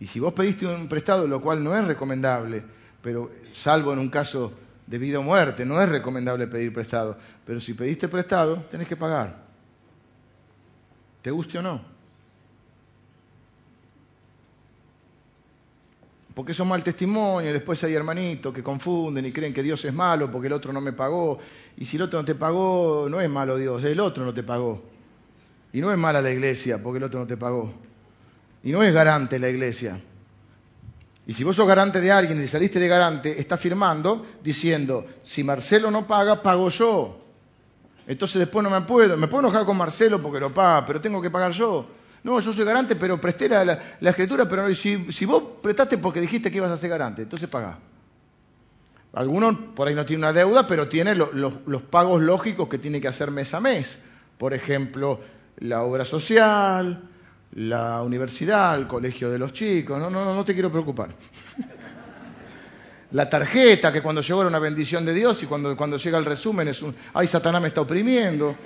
[0.00, 2.64] Y si vos pediste un prestado, lo cual no es recomendable,
[3.02, 4.52] pero salvo en un caso
[4.86, 7.16] de vida o muerte, no es recomendable pedir prestado.
[7.44, 9.44] Pero si pediste prestado, tenés que pagar.
[11.20, 11.91] ¿Te guste o no?
[16.34, 20.30] Porque es mal testimonio, después hay hermanitos que confunden y creen que Dios es malo
[20.30, 21.38] porque el otro no me pagó.
[21.76, 24.42] Y si el otro no te pagó, no es malo Dios, el otro no te
[24.42, 24.82] pagó.
[25.74, 27.72] Y no es mala la iglesia porque el otro no te pagó.
[28.62, 30.00] Y no es garante la iglesia.
[31.26, 35.44] Y si vos sos garante de alguien y saliste de garante, está firmando diciendo, si
[35.44, 37.20] Marcelo no paga, pago yo.
[38.06, 41.20] Entonces después no me puedo, me puedo enojar con Marcelo porque lo paga, pero tengo
[41.20, 41.86] que pagar yo.
[42.24, 46.50] No, yo soy garante, pero presté la, escritura, pero si, si, vos prestaste porque dijiste
[46.50, 47.78] que ibas a ser garante, entonces pagá.
[49.12, 53.08] Algunos por ahí no tiene una deuda, pero tiene los pagos lógicos que tiene que
[53.08, 53.98] hacer mes a mes.
[54.38, 55.20] Por ejemplo,
[55.58, 57.02] la obra social,
[57.54, 61.10] la universidad, el colegio de los chicos, no, no, no te quiero preocupar.
[63.12, 66.24] La tarjeta, que cuando llegó era una bendición de Dios y cuando, cuando llega el
[66.24, 68.56] resumen es un, ay, Satanás me está oprimiendo.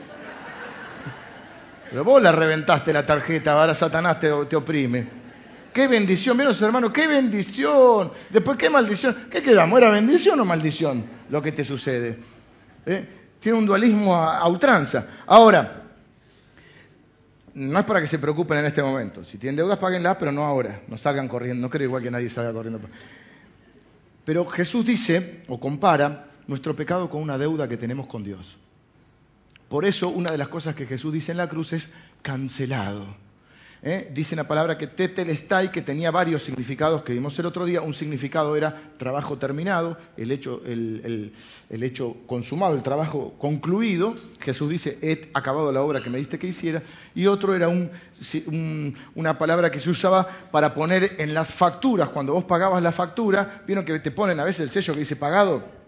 [1.90, 5.07] Pero vos la reventaste la tarjeta, ahora Satanás te, oprime.
[5.72, 8.11] Qué bendición, vieron hermanos, qué bendición.
[8.31, 9.29] Después, qué maldición.
[9.31, 9.79] ¿Qué quedamos?
[9.79, 12.18] ¿Era bendición o maldición lo que te sucede?
[12.87, 13.09] ¿Eh?
[13.38, 15.07] Tiene un dualismo a, a ultranza.
[15.27, 15.83] Ahora,
[17.55, 19.22] no es para que se preocupen en este momento.
[19.25, 20.81] Si tienen deudas, páguenlas, pero no ahora.
[20.88, 21.62] No salgan corriendo.
[21.62, 22.81] No creo igual que nadie salga corriendo.
[24.25, 28.59] Pero Jesús dice, o compara, nuestro pecado con una deuda que tenemos con Dios.
[29.68, 31.88] Por eso, una de las cosas que Jesús dice en la cruz es
[32.22, 33.07] cancelado.
[33.83, 34.11] ¿eh?
[34.12, 37.81] dice la palabra que tetelestai, que tenía varios significados que vimos el otro día.
[37.83, 41.33] Un significado era trabajo terminado, el hecho, el,
[41.70, 44.14] hecho consumado, el trabajo concluido.
[44.40, 46.83] Jesús dice, he acabado la obra que me diste que hiciera.
[47.14, 52.09] Y otro era una palabra que se usaba para poner en las facturas.
[52.11, 55.16] Cuando vos pagabas la factura, vieron que te ponen a veces el sello que dice
[55.16, 55.86] pagado.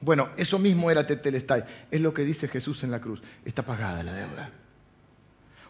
[0.00, 1.64] Bueno, eso mismo era tetelestai.
[1.90, 3.22] Es lo que dice Jesús en la cruz.
[3.44, 4.50] Está pagada la deuda.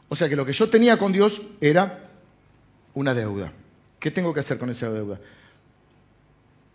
[0.09, 2.11] O sea que lo que yo tenía con Dios era
[2.95, 3.53] una deuda.
[3.99, 5.21] ¿Qué tengo que hacer con esa deuda?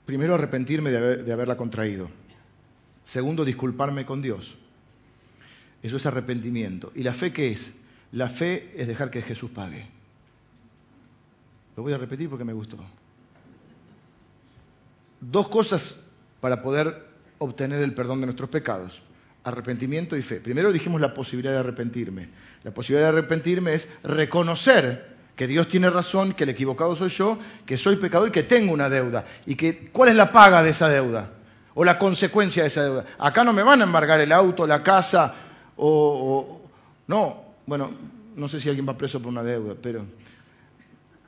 [0.06, 2.10] Primero, arrepentirme de, haberla contraído.
[3.04, 4.58] Segundo, disculparme con Dios.
[5.82, 6.92] Eso es arrepentimiento.
[6.96, 7.74] ¿Y la fe qué es?
[8.12, 9.88] La fe es dejar que Jesús pague.
[11.76, 12.78] Lo voy a repetir porque me gustó.
[15.20, 16.00] Dos cosas
[16.40, 19.02] para poder obtener el perdón de nuestros pecados.
[19.44, 20.42] arrepentimiento y fe.
[20.42, 22.30] Primero dijimos la posibilidad de arrepentirme.
[22.64, 27.38] La posibilidad de arrepentirme es reconocer que Dios tiene razón, que el equivocado soy yo,
[27.66, 29.26] que soy pecador y que tengo una deuda.
[29.46, 31.34] ¿Y que, cuál es la paga de esa deuda?
[31.76, 33.06] O la consecuencia de esa deuda.
[33.20, 35.36] Acá no me van a embargar el auto, la casa,
[35.76, 36.62] o...
[37.08, 37.92] no, bueno,
[38.36, 40.06] no sé si alguien va preso por una deuda, pero...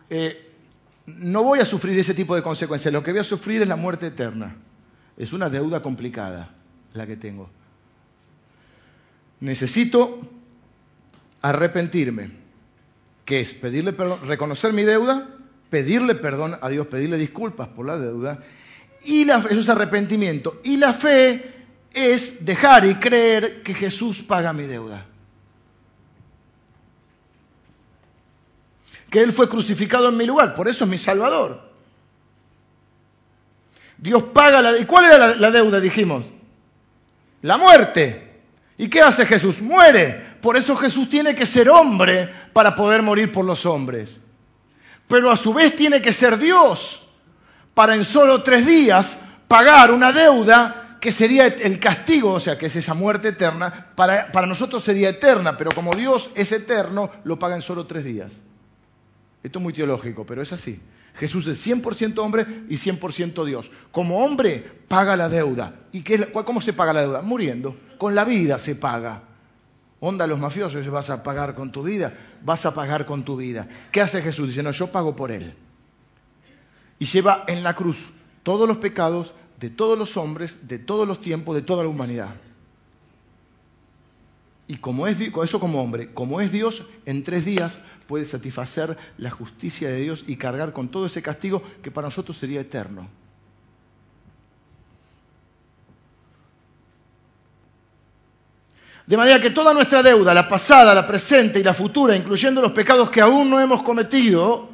[0.09, 0.43] Eh,
[1.05, 2.93] no voy a sufrir ese tipo de consecuencias.
[2.93, 4.55] Lo que voy a sufrir es la muerte eterna.
[5.17, 6.49] Es una deuda complicada
[6.93, 7.49] la que tengo.
[9.39, 10.19] Necesito
[11.41, 12.31] arrepentirme
[13.25, 15.27] que es pedirle perdón, reconocer mi deuda,
[15.69, 18.39] pedirle perdón a Dios, pedirle disculpas por la deuda,
[19.03, 20.61] y la, eso es arrepentimiento.
[20.63, 21.53] Y la fe
[21.93, 25.05] es dejar y creer que Jesús paga mi deuda.
[29.09, 31.66] Que Él fue crucificado en mi lugar, por eso es mi Salvador.
[33.97, 34.77] Dios paga la...
[34.77, 36.25] ¿Y cuál era la deuda, dijimos?
[37.41, 38.41] La muerte.
[38.77, 39.61] ¿Y qué hace Jesús?
[39.61, 40.23] Muere.
[40.41, 44.09] Por eso Jesús tiene que ser hombre para poder morir por los hombres.
[45.07, 47.03] Pero a su vez tiene que ser Dios
[47.73, 52.65] para en solo tres días pagar una deuda que sería el castigo, o sea, que
[52.65, 57.37] es esa muerte eterna, para, para nosotros sería eterna, pero como Dios es eterno, lo
[57.37, 58.31] paga en solo tres días.
[59.47, 60.77] Esto es muy teológico, pero es así.
[61.15, 63.71] Jesús es 100% hombre y 100% Dios.
[63.93, 65.83] Como hombre, paga la deuda.
[65.93, 67.21] ¿Y qué, cómo se paga la deuda?
[67.21, 67.73] Muriendo.
[67.97, 69.23] Con la vida se paga.
[70.01, 73.69] Onda los mafiosos, vas a pagar con tu vida, vas a pagar con tu vida.
[73.89, 74.49] ¿Qué hace Jesús?
[74.49, 75.53] Dice, no, yo pago por él.
[76.99, 78.09] Y lleva en la cruz
[78.43, 82.35] todos los pecados de todos los hombres, de todos los tiempos, de toda la humanidad.
[84.67, 89.29] Y como es eso como hombre, como es Dios, en tres días puede satisfacer la
[89.29, 93.07] justicia de Dios y cargar con todo ese castigo que para nosotros sería eterno.
[99.05, 102.73] De manera que toda nuestra deuda, la pasada, la presente y la futura, incluyendo los
[102.73, 104.69] pecados que aún no hemos cometido,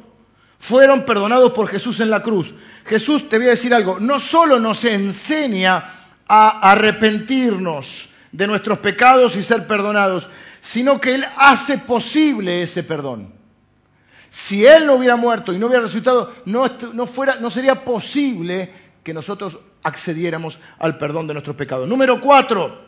[0.58, 2.52] fueron perdonados por Jesús en la cruz.
[2.84, 5.84] Jesús, te voy a decir algo, no solo nos enseña
[6.26, 10.28] a arrepentirnos, de nuestros pecados y ser perdonados,
[10.60, 13.32] sino que Él hace posible ese perdón.
[14.28, 18.72] Si Él no hubiera muerto y no hubiera resucitado, no, no, fuera, no sería posible
[19.04, 21.88] que nosotros accediéramos al perdón de nuestros pecados.
[21.88, 22.84] Número cuatro,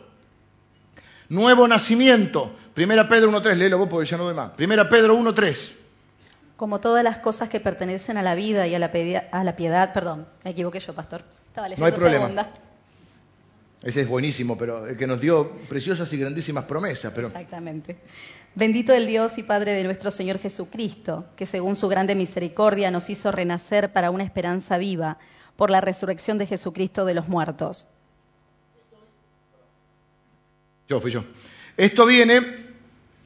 [1.29, 2.53] nuevo nacimiento.
[2.73, 4.51] Primera Pedro 1.3, léelo vos porque ya no doy más.
[4.51, 5.75] Primera Pedro 1.3.
[6.57, 8.91] Como todas las cosas que pertenecen a la vida y a la,
[9.31, 11.23] a la piedad, perdón, me equivoqué yo, pastor.
[11.47, 12.25] Estaba leyendo no hay problema.
[12.25, 12.66] Segunda.
[13.83, 17.11] Ese es buenísimo, pero el que nos dio preciosas y grandísimas promesas.
[17.13, 17.27] Pero...
[17.27, 17.97] Exactamente.
[18.55, 23.09] Bendito el Dios y Padre de nuestro Señor Jesucristo, que según su grande misericordia nos
[23.09, 25.19] hizo renacer para una esperanza viva
[25.55, 27.87] por la resurrección de Jesucristo de los muertos.
[30.87, 31.23] Yo fui yo.
[31.75, 32.67] Esto viene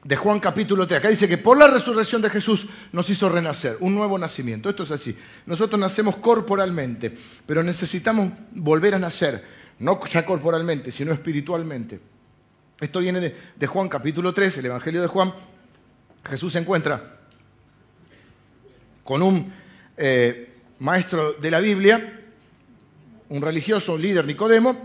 [0.04, 0.98] de Juan capítulo 3.
[0.98, 4.68] Acá dice que por la resurrección de Jesús nos hizo renacer, un nuevo nacimiento.
[4.68, 5.16] Esto es así.
[5.46, 7.14] Nosotros nacemos corporalmente,
[7.46, 12.00] pero necesitamos volver a nacer no ya corporalmente, sino espiritualmente.
[12.80, 15.32] Esto viene de, Juan capítulo 3, el Evangelio de Juan.
[16.24, 17.18] Jesús se encuentra
[19.02, 19.52] con un
[19.96, 22.20] eh, maestro de la Biblia,
[23.28, 24.76] un religioso, un líder, Nicodemo,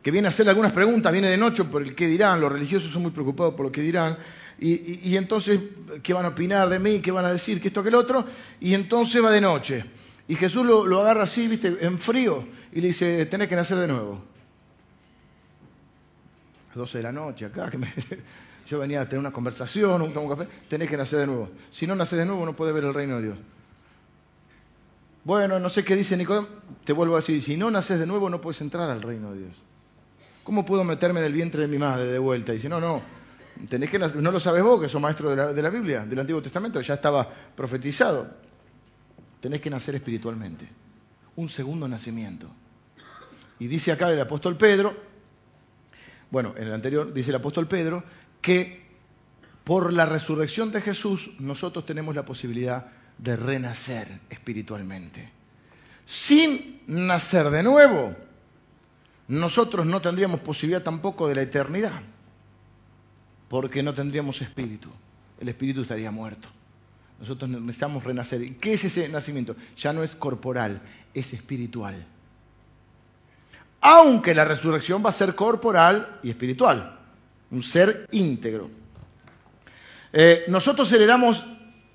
[0.00, 2.92] que viene a hacerle algunas preguntas, viene de noche por el qué dirán, los religiosos
[2.92, 4.16] son muy preocupados por lo que dirán,
[4.60, 5.58] y, y, entonces,
[6.04, 7.00] ¿qué van a opinar de mí?
[7.00, 7.60] ¿Qué van a decir?
[7.60, 8.24] ¿Qué esto, que el otro?
[8.60, 9.84] Y entonces va de noche.
[10.32, 12.42] Y Jesús lo, agarra así, viste, en frío,
[12.72, 14.14] y le dice, tenés que nacer de nuevo.
[16.64, 17.76] A las 12 de la noche acá, que
[18.66, 21.50] yo venía a tener una conversación, un, un café, tenés que nacer de nuevo.
[21.70, 23.38] Si no naces de nuevo no puedes ver el reino de Dios.
[25.24, 26.48] Bueno, no sé qué dice Nicodemo,
[26.82, 29.40] te vuelvo a decir, si no naces de nuevo no puedes entrar al reino de
[29.40, 29.62] Dios.
[30.44, 32.52] ¿Cómo puedo meterme en el vientre de mi madre de vuelta?
[32.52, 33.02] Y dice, no, no,
[33.68, 36.40] que no lo sabes vos, que sos maestro de la, de la Biblia, del Antiguo
[36.40, 38.50] Testamento, ya estaba profetizado
[39.42, 40.68] tenés que nacer espiritualmente.
[41.34, 42.48] Un segundo nacimiento.
[43.58, 44.96] Y dice acá el apóstol Pedro,
[46.30, 48.04] bueno, en el anterior dice el apóstol Pedro,
[48.40, 48.86] que
[49.64, 52.86] por la resurrección de Jesús nosotros tenemos la posibilidad
[53.18, 55.28] de renacer espiritualmente.
[56.06, 58.14] Sin nacer de nuevo,
[59.26, 62.00] nosotros no tendríamos posibilidad tampoco de la eternidad,
[63.48, 64.88] porque no tendríamos espíritu.
[65.40, 66.48] El espíritu estaría muerto.
[67.20, 68.56] Nosotros necesitamos renacer.
[68.56, 69.56] ¿Qué es ese nacimiento?
[69.76, 70.80] Ya no es corporal,
[71.14, 72.04] es espiritual.
[73.80, 76.98] Aunque la resurrección va a ser corporal y espiritual,
[77.50, 78.70] un ser íntegro.
[80.12, 81.44] Eh, nosotros heredamos,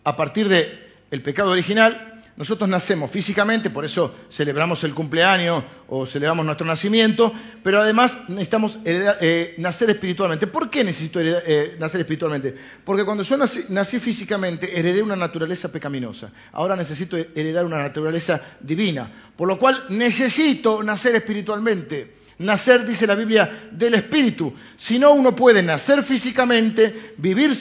[0.04, 2.07] a partir del el pecado original,
[2.38, 7.34] nosotros nacemos físicamente, por eso celebramos el cumpleaños o celebramos nuestro nacimiento,
[7.64, 10.46] pero además necesitamos eh, nacer espiritualmente.
[10.46, 12.56] ¿Por qué necesito eh, nacer espiritualmente?
[12.86, 16.32] Porque cuando yo nací, físicamente heredé una naturaleza pecaminosa.
[16.52, 22.18] Ahora necesito heredar una naturaleza divina, por lo cual necesito nacer espiritualmente.
[22.38, 24.54] Nacer, dice la Biblia, del espíritu.
[24.76, 27.52] Si no, uno puede nacer físicamente, vivir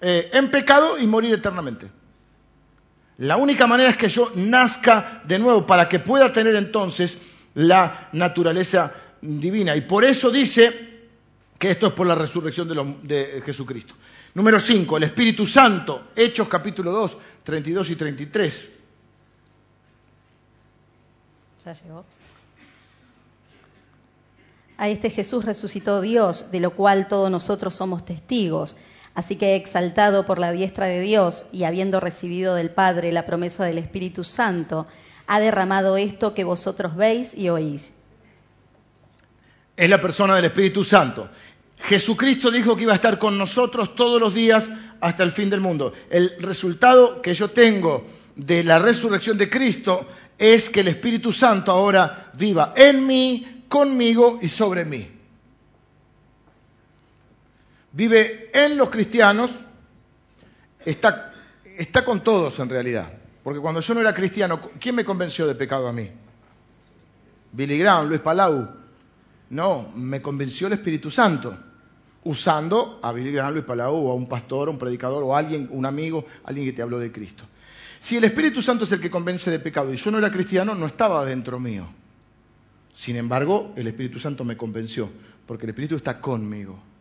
[0.00, 2.01] eh, en pecado y morir eternamente.
[3.22, 7.18] La única manera es que yo nazca de nuevo para que pueda tener entonces
[7.54, 9.76] la naturaleza divina.
[9.76, 11.06] Y por eso dice
[11.56, 12.66] que esto es por la resurrección
[13.04, 13.94] de, Jesucristo.
[14.34, 18.68] Número 5, el Espíritu Santo, Hechos capítulo 2, 32 y 33.
[21.64, 22.04] Ya llegó.
[24.78, 28.74] A este Jesús resucitó Dios, de lo cual todos nosotros somos testigos.
[29.14, 33.64] Así que exaltado por la diestra de Dios y habiendo recibido del Padre la promesa
[33.64, 34.86] del Espíritu Santo,
[35.26, 37.92] ha derramado esto que vosotros veis y oís.
[39.76, 41.28] Es la persona del Espíritu Santo.
[41.78, 45.60] Jesucristo dijo que iba a estar con nosotros todos los días hasta el fin del
[45.60, 45.92] mundo.
[46.08, 48.06] El resultado que yo tengo
[48.36, 50.06] de la resurrección de Cristo
[50.38, 55.21] es que el Espíritu Santo ahora viva en mí, conmigo y sobre mí
[57.92, 59.50] vive en los cristianos,
[60.84, 61.32] está,
[62.04, 63.12] con todos en realidad.
[63.42, 66.08] Porque cuando yo no era cristiano, ¿quién me convenció de pecado a mí?
[67.52, 68.82] Billy Graham, Luis Palau.
[69.50, 71.56] No, me convenció el Espíritu Santo,
[72.24, 75.84] usando a Billy Graham, Luis Palau, o a un pastor, un predicador, o alguien, un
[75.84, 77.44] amigo, alguien que te habló de Cristo.
[78.00, 80.74] Si el Espíritu Santo es el que convence de pecado y yo no era cristiano,
[80.74, 81.86] no estaba dentro mío.
[82.92, 85.10] Sin embargo, el Espíritu Santo me convenció,
[85.46, 86.91] porque el Espíritu está conmigo.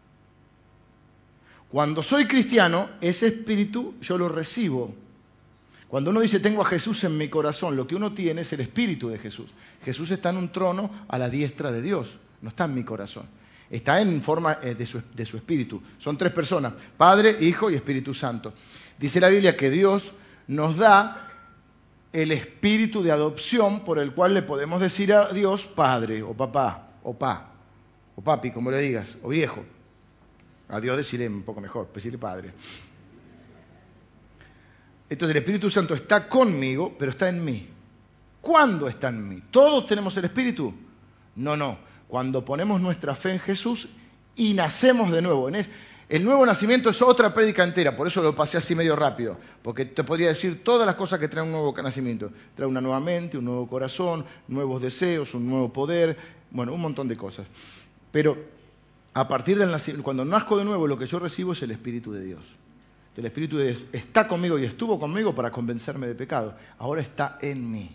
[1.72, 4.94] Cuando soy cristiano, ese espíritu yo lo recibo.
[5.88, 8.60] Cuando uno dice tengo a Jesús en mi corazón, lo que uno tiene es el
[8.60, 9.50] espíritu de Jesús.
[9.84, 13.26] Jesús está en un trono a la diestra de Dios, no está en mi corazón.
[13.70, 15.82] Está en forma eh, de su, de su espíritu.
[15.98, 18.54] Son tres personas, Padre, Hijo y Espíritu Santo.
[19.00, 20.12] Dice la Biblia que Dios
[20.48, 21.30] nos da
[22.12, 26.90] el espíritu de adopción por el cual le podemos decir a Dios Padre o papá
[27.04, 27.48] o pa
[28.14, 29.64] o papi, como le digas, o viejo.
[30.72, 32.52] A Dios decirle un poco mejor, decirle Padre.
[35.10, 37.68] Entonces el Espíritu Santo está conmigo, pero está en mí.
[38.40, 39.42] ¿Cuándo está en mí?
[39.52, 40.74] ¿Todos tenemos el Espíritu?
[41.36, 41.78] No, no.
[42.08, 43.90] Cuando ponemos nuestra fe en Jesús
[44.36, 45.50] y nacemos de nuevo.
[46.10, 49.86] El nuevo nacimiento es otra prédica entera, por eso lo pasé así medio rápido, porque
[49.86, 52.32] te podría decir todas las cosas que traen un nuevo nacimiento.
[52.56, 56.18] Trae una nueva mente, un nuevo corazón, nuevos deseos, un nuevo poder,
[56.52, 57.48] bueno, un montón de cosas.
[58.12, 58.61] Pero
[59.14, 62.12] a partir del nacimiento, cuando nazco de nuevo, lo que yo recibo es el Espíritu
[62.14, 62.42] de Dios.
[63.18, 66.56] El Espíritu de Dios está conmigo y estuvo conmigo para convencerme de pecado.
[66.78, 67.92] Ahora está en mí.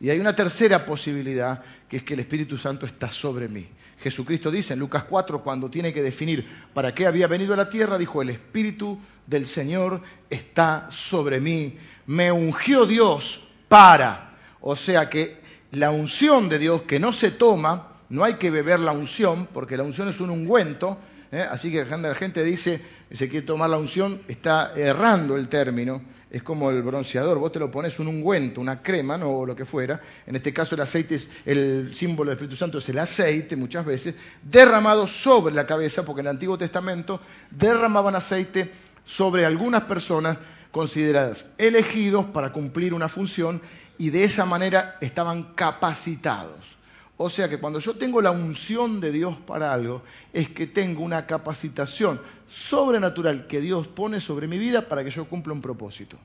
[0.00, 3.66] Y hay una tercera posibilidad, que es que el Espíritu Santo está sobre mí.
[4.00, 7.68] Jesucristo dice en Lucas 4, cuando tiene que definir para qué había venido a la
[7.68, 11.78] tierra, dijo, el Espíritu del Señor está sobre mí.
[12.06, 14.34] Me ungió Dios para.
[14.60, 15.40] O sea que
[15.70, 19.74] la unción de Dios que no se toma, no hay que beber la unción, porque
[19.74, 20.98] la unción es un ungüento,
[21.32, 21.46] ¿eh?
[21.50, 22.78] así que la gente dice,
[23.10, 27.58] se quiere tomar la unción, está errando el término, es como el bronceador, vos te
[27.58, 30.82] lo pones un ungüento, una crema, no o lo que fuera, en este caso el
[30.82, 35.66] aceite es, el símbolo del Espíritu Santo es el aceite muchas veces, derramado sobre la
[35.66, 37.18] cabeza, porque en el Antiguo Testamento
[37.50, 38.70] derramaban aceite
[39.06, 40.36] sobre algunas personas
[40.70, 43.62] consideradas elegidos para cumplir una función
[43.96, 46.81] y de esa manera estaban capacitados.
[47.24, 50.02] O sea que cuando yo tengo la unción de Dios para algo,
[50.32, 55.28] es que tengo una capacitación sobrenatural que Dios pone sobre mi vida para que yo
[55.28, 56.16] cumpla un propósito.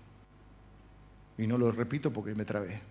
[1.38, 2.82] Y no lo repito porque me trabé.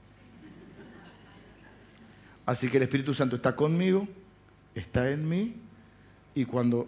[2.46, 4.06] Así que el Espíritu Santo está conmigo,
[4.72, 5.56] está en mí,
[6.32, 6.86] y cuando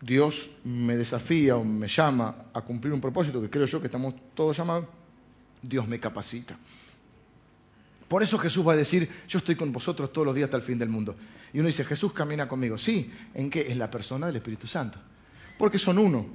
[0.00, 4.14] Dios me desafía o me llama a cumplir un propósito, que creo yo que estamos
[4.34, 4.86] todos llamados,
[5.62, 6.58] Dios me capacita.
[8.08, 10.62] Por eso Jesús va a decir, yo estoy con vosotros todos los días hasta el
[10.62, 11.14] fin del mundo.
[11.52, 12.78] Y uno dice, Jesús camina conmigo.
[12.78, 13.70] Sí, ¿en qué?
[13.70, 14.98] En la persona del Espíritu Santo.
[15.58, 16.26] Porque son uno.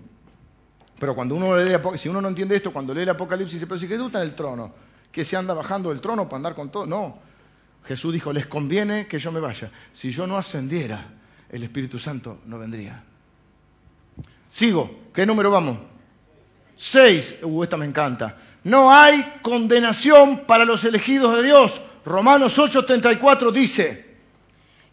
[1.00, 3.80] Pero cuando uno lee, si uno no entiende esto, cuando lee el Apocalipsis dice, pero
[3.80, 4.74] si Jesús está en el trono,
[5.12, 6.86] que se anda bajando del trono para andar con todo.
[6.86, 7.18] No.
[7.84, 9.72] Jesús dijo, les conviene que yo me vaya.
[9.94, 11.06] Si yo no ascendiera,
[11.50, 13.04] el Espíritu Santo no vendría.
[14.50, 15.10] Sigo.
[15.14, 15.78] ¿Qué número vamos?
[16.76, 17.36] Seis.
[17.42, 18.38] Uh, esta me encanta.
[18.64, 21.82] No hay condenación para los elegidos de Dios.
[22.06, 24.06] Romanos 8:34 dice,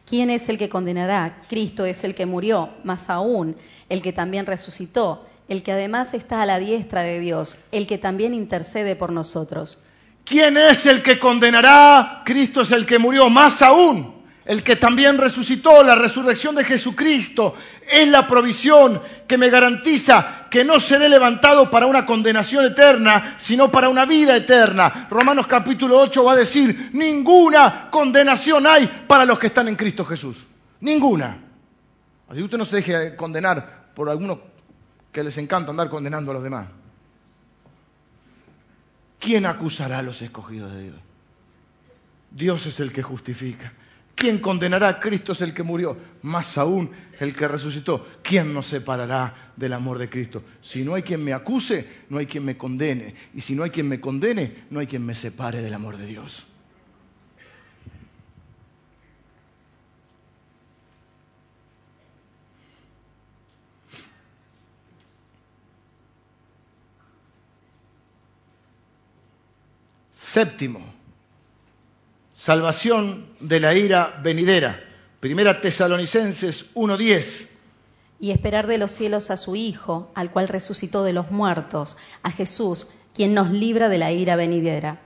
[0.09, 1.43] ¿quién es el que condenará?
[1.49, 3.57] Cristo es el que murió, más aún
[3.89, 7.99] el que también resucitó, el que además está a la diestra de Dios, el que
[7.99, 9.83] también intercede por nosotros.
[10.25, 12.23] ¿Quién es el que condenará?
[12.25, 17.55] Cristo es el que murió, más aún, el que también resucitó, la resurrección de Jesucristo
[17.89, 23.71] es la provisión que me garantiza que no seré levantado para una condenación eterna, sino
[23.71, 25.07] para una vida eterna.
[25.11, 30.05] Romanos capítulo 8 va a decir, ninguna condenación hay para los que están en Cristo
[30.05, 30.37] Jesús.
[30.81, 31.39] Ninguna.
[32.29, 34.39] Así que usted no se deje condenar por algunos
[35.13, 36.69] que les encanta andar condenando a los demás.
[39.19, 40.97] ¿Quién acusará a los escogidos de Dios?
[42.31, 43.73] Dios es el que justifica.
[44.15, 45.01] ¿Quién condenará?
[45.01, 48.07] Cristo es el que murió, más aún el que resucitó.
[48.23, 50.43] ¿Quién nos separará del amor de Cristo?
[50.61, 53.15] Si no hay quien me acuse, no hay quien me condene.
[53.35, 56.07] Y si no hay quien me condene, no hay quien me separe del amor de
[56.07, 56.47] Dios.
[70.13, 70.81] Séptimo,
[72.41, 74.83] salvación de la ira venidera.
[75.21, 77.47] Primera Tesalonicenses 1.10.
[78.19, 82.31] Y esperar de los cielos a su Hijo, al cual resucitó de los muertos, a
[82.31, 85.01] Jesús, quien nos libra de la ira venidera.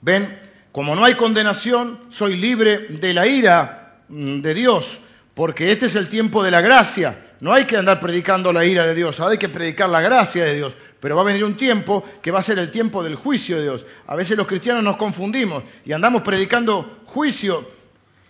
[0.00, 0.38] Ven,
[0.72, 5.00] como no hay condenación, soy libre de la ira mm, de Dios,
[5.34, 7.32] porque este es el tiempo de la gracia.
[7.40, 10.56] No hay que andar predicando la ira de Dios, hay que predicar la gracia de
[10.56, 10.74] Dios.
[11.00, 13.62] Pero va a venir un tiempo que va a ser el tiempo del juicio de
[13.62, 13.86] Dios.
[14.06, 17.68] A veces los cristianos nos confundimos y andamos predicando juicio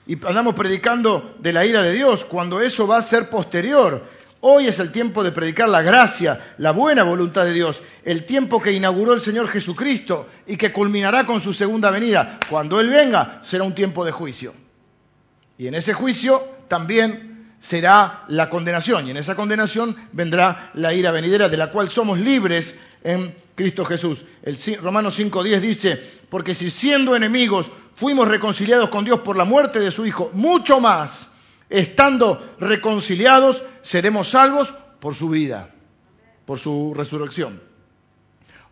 [0.07, 4.03] y andamos predicando de la ira de Dios cuando eso va a ser posterior.
[4.41, 8.63] Hoy es el tiempo de predicar la gracia, la buena voluntad de Dios, el tiempo
[8.63, 12.39] que inauguró el Señor Jesucristo y que culminará con su segunda venida.
[12.49, 14.55] Cuando Él venga será un tiempo de juicio.
[15.59, 17.28] Y en ese juicio también
[17.61, 22.19] será la condenación y en esa condenación vendrá la ira venidera de la cual somos
[22.19, 24.25] libres en Cristo Jesús.
[24.43, 29.81] El Romanos 5.10 dice, porque si siendo enemigos fuimos reconciliados con Dios por la muerte
[29.81, 31.29] de su Hijo, mucho más,
[31.69, 35.71] estando reconciliados, seremos salvos por su vida,
[36.47, 37.61] por su resurrección.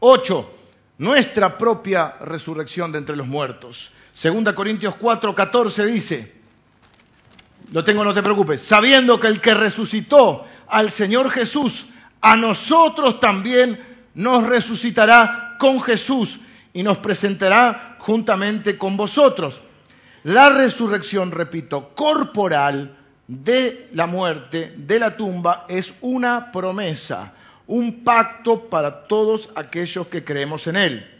[0.01, 0.53] 8.
[0.99, 3.91] Nuestra propia resurrección de entre los muertos.
[4.15, 6.36] Segunda Corintios 4.14 dice,
[7.73, 8.63] lo tengo, no te preocupes.
[8.63, 11.87] Sabiendo que el que resucitó al Señor Jesús,
[12.21, 13.81] a nosotros también
[14.15, 16.39] nos resucitará con Jesús
[16.73, 19.61] y nos presentará juntamente con vosotros.
[20.25, 22.97] La resurrección, repito, corporal
[23.29, 27.33] de la muerte, de la tumba, es una promesa,
[27.67, 31.11] un pacto para todos aquellos que creemos en Él.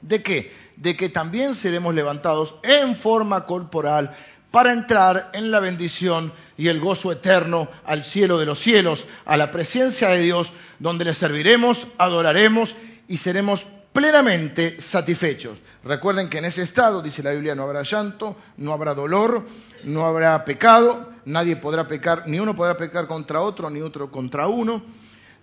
[0.00, 0.52] ¿De qué?
[0.76, 4.16] De que también seremos levantados en forma corporal
[4.50, 9.36] para entrar en la bendición y el gozo eterno al cielo de los cielos, a
[9.36, 12.74] la presencia de Dios, donde le serviremos, adoraremos
[13.08, 15.58] y seremos plenamente satisfechos.
[15.84, 19.46] Recuerden que en ese estado, dice la Biblia, no habrá llanto, no habrá dolor,
[19.84, 24.48] no habrá pecado, nadie podrá pecar, ni uno podrá pecar contra otro, ni otro contra
[24.48, 24.82] uno.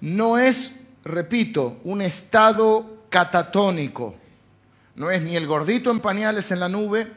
[0.01, 4.15] No es, repito, un estado catatónico.
[4.95, 7.11] No es ni el gordito en pañales en la nube,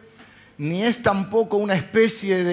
[0.59, 2.44] ni es tampoco una especie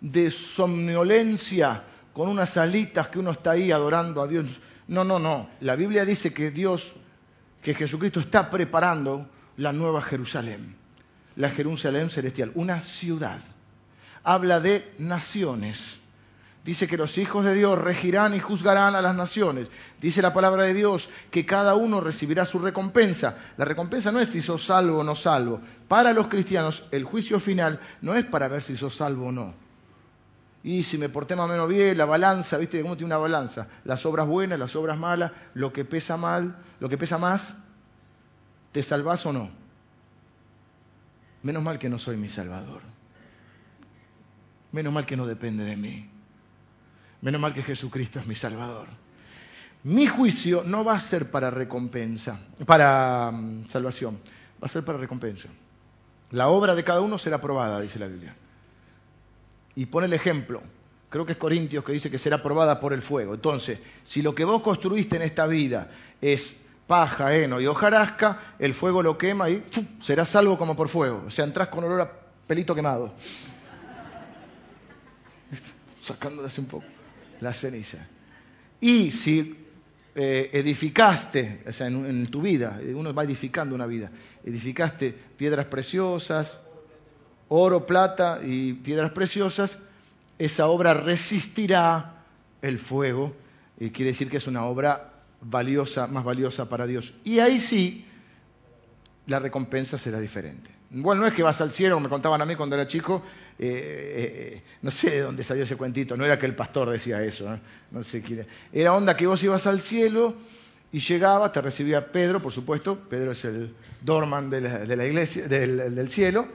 [0.00, 4.60] de, somnolencia con unas alitas que uno está ahí adorando a Dios.
[4.88, 5.48] No, no, no.
[5.60, 6.92] La Biblia dice que Dios,
[7.62, 10.76] que Jesucristo está preparando la nueva Jerusalén,
[11.36, 13.40] la Jerusalén celestial, una ciudad.
[14.22, 15.98] Habla de naciones
[16.64, 19.68] Dice que los hijos de Dios regirán y juzgarán a las naciones.
[20.00, 23.36] Dice la palabra de Dios que cada uno recibirá su recompensa.
[23.56, 25.60] La recompensa no es si sos salvo o no salvo.
[25.88, 29.54] Para los cristianos el juicio final no es para ver si sos salvo o no.
[30.62, 33.66] Y si me porté más o menos bien, la balanza, ¿viste cómo tiene una balanza?
[33.84, 37.56] Las obras buenas, las obras malas, lo que pesa mal, lo que pesa más,
[38.70, 39.50] ¿te salvás o no?
[41.42, 42.82] Menos mal que no soy mi salvador.
[44.70, 46.08] Menos mal que no depende de mí.
[47.22, 48.88] Menos mal que Jesucristo es mi Salvador.
[49.84, 54.20] Mi juicio no va a ser para recompensa, para mm, salvación,
[54.62, 55.48] va a ser para recompensa.
[56.32, 58.34] La obra de cada uno será probada, dice la Biblia.
[59.76, 60.62] Y pone el ejemplo,
[61.08, 63.34] creo que es Corintios que dice que será probada por el fuego.
[63.34, 66.56] Entonces, si lo que vos construiste en esta vida es
[66.88, 69.64] paja, heno y hojarasca, el fuego lo quema y
[70.00, 71.24] será salvo como por fuego.
[71.26, 72.12] O sea, entras con olor a
[72.46, 73.12] pelito quemado.
[76.04, 77.01] Sacando un poco
[77.42, 77.98] la ceniza.
[78.80, 79.56] Y si
[80.14, 84.10] eh, edificaste, o sea, en, tu vida, uno va edificando una vida,
[84.44, 86.58] edificaste piedras preciosas,
[87.48, 89.78] oro, plata y piedras preciosas,
[90.38, 92.24] esa obra resistirá
[92.62, 93.34] el fuego
[93.78, 97.12] Y quiere decir que es una obra valiosa, más valiosa para Dios.
[97.24, 98.04] Y ahí sí,
[99.26, 100.70] la recompensa será diferente.
[100.94, 103.22] Bueno, no es que vas al cielo, como me contaban a mí cuando era chico,
[103.58, 106.90] eh, eh, eh, no sé de dónde salió ese cuentito, no era que el pastor
[106.90, 107.46] decía eso,
[107.90, 108.46] no sé quién.
[108.70, 110.34] Era onda que vos ibas al cielo
[110.92, 116.10] y llegaba, te recibía Pedro, por supuesto, Pedro es el dorman de la, iglesia, del,
[116.10, 116.46] cielo,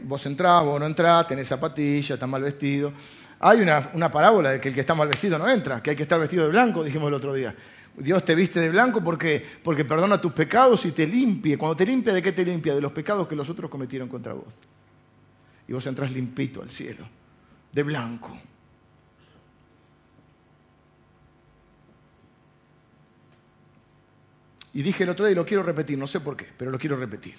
[0.00, 2.92] vos entrás, vos no entrás, tenés zapatillas, estás mal vestido.
[3.38, 5.96] Hay una, una parábola de que el que está mal vestido no entra, que hay
[5.96, 7.54] que estar vestido de blanco, dijimos el otro día.
[7.96, 11.58] Dios te viste de blanco porque, porque perdona tus pecados y te limpie.
[11.58, 12.74] Cuando te limpia, ¿de qué te limpia?
[12.74, 14.54] De los pecados que los otros cometieron contra vos.
[15.68, 17.04] Y vos entras limpito al cielo,
[17.72, 18.36] de blanco.
[24.72, 26.78] Y dije el otro día y lo quiero repetir, no sé por qué, pero lo
[26.78, 27.34] quiero repetir.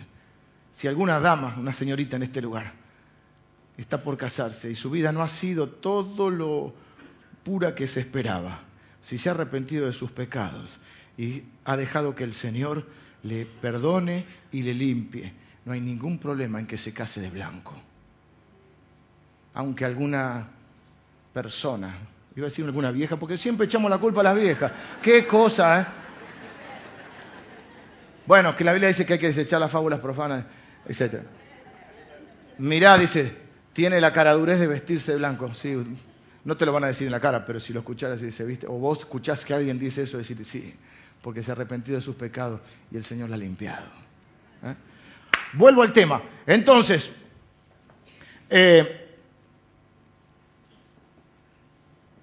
[0.73, 2.73] Si alguna dama, una señorita en este lugar,
[3.77, 6.73] está por casarse y su vida no ha sido todo lo
[7.43, 8.59] pura que se esperaba,
[9.01, 10.69] si se ha arrepentido de sus pecados
[11.17, 12.87] y ha dejado que el Señor
[13.23, 15.33] le perdone y le limpie,
[15.65, 17.73] no hay ningún problema en que se case de blanco.
[19.53, 20.47] Aunque alguna
[21.33, 21.95] persona,
[22.35, 24.71] iba a decir alguna vieja, porque siempre echamos la culpa a las viejas.
[25.01, 25.85] Qué cosa, ¿eh?
[28.25, 30.45] Bueno, que la Biblia dice que hay que desechar las fábulas profanas,
[30.87, 31.23] etc.
[32.59, 33.35] Mirá, dice,
[33.73, 35.53] tiene la caradurez de vestirse de blanco.
[35.53, 35.75] Sí,
[36.43, 38.43] no te lo van a decir en la cara, pero si lo escucharas y se
[38.43, 40.73] viste, o vos escuchás que alguien dice eso, decir sí,
[41.21, 42.61] porque se ha arrepentido de sus pecados
[42.91, 43.85] y el Señor la ha limpiado.
[44.63, 44.75] ¿eh?
[45.53, 46.21] Vuelvo al tema.
[46.47, 47.11] Entonces,
[48.49, 49.17] eh,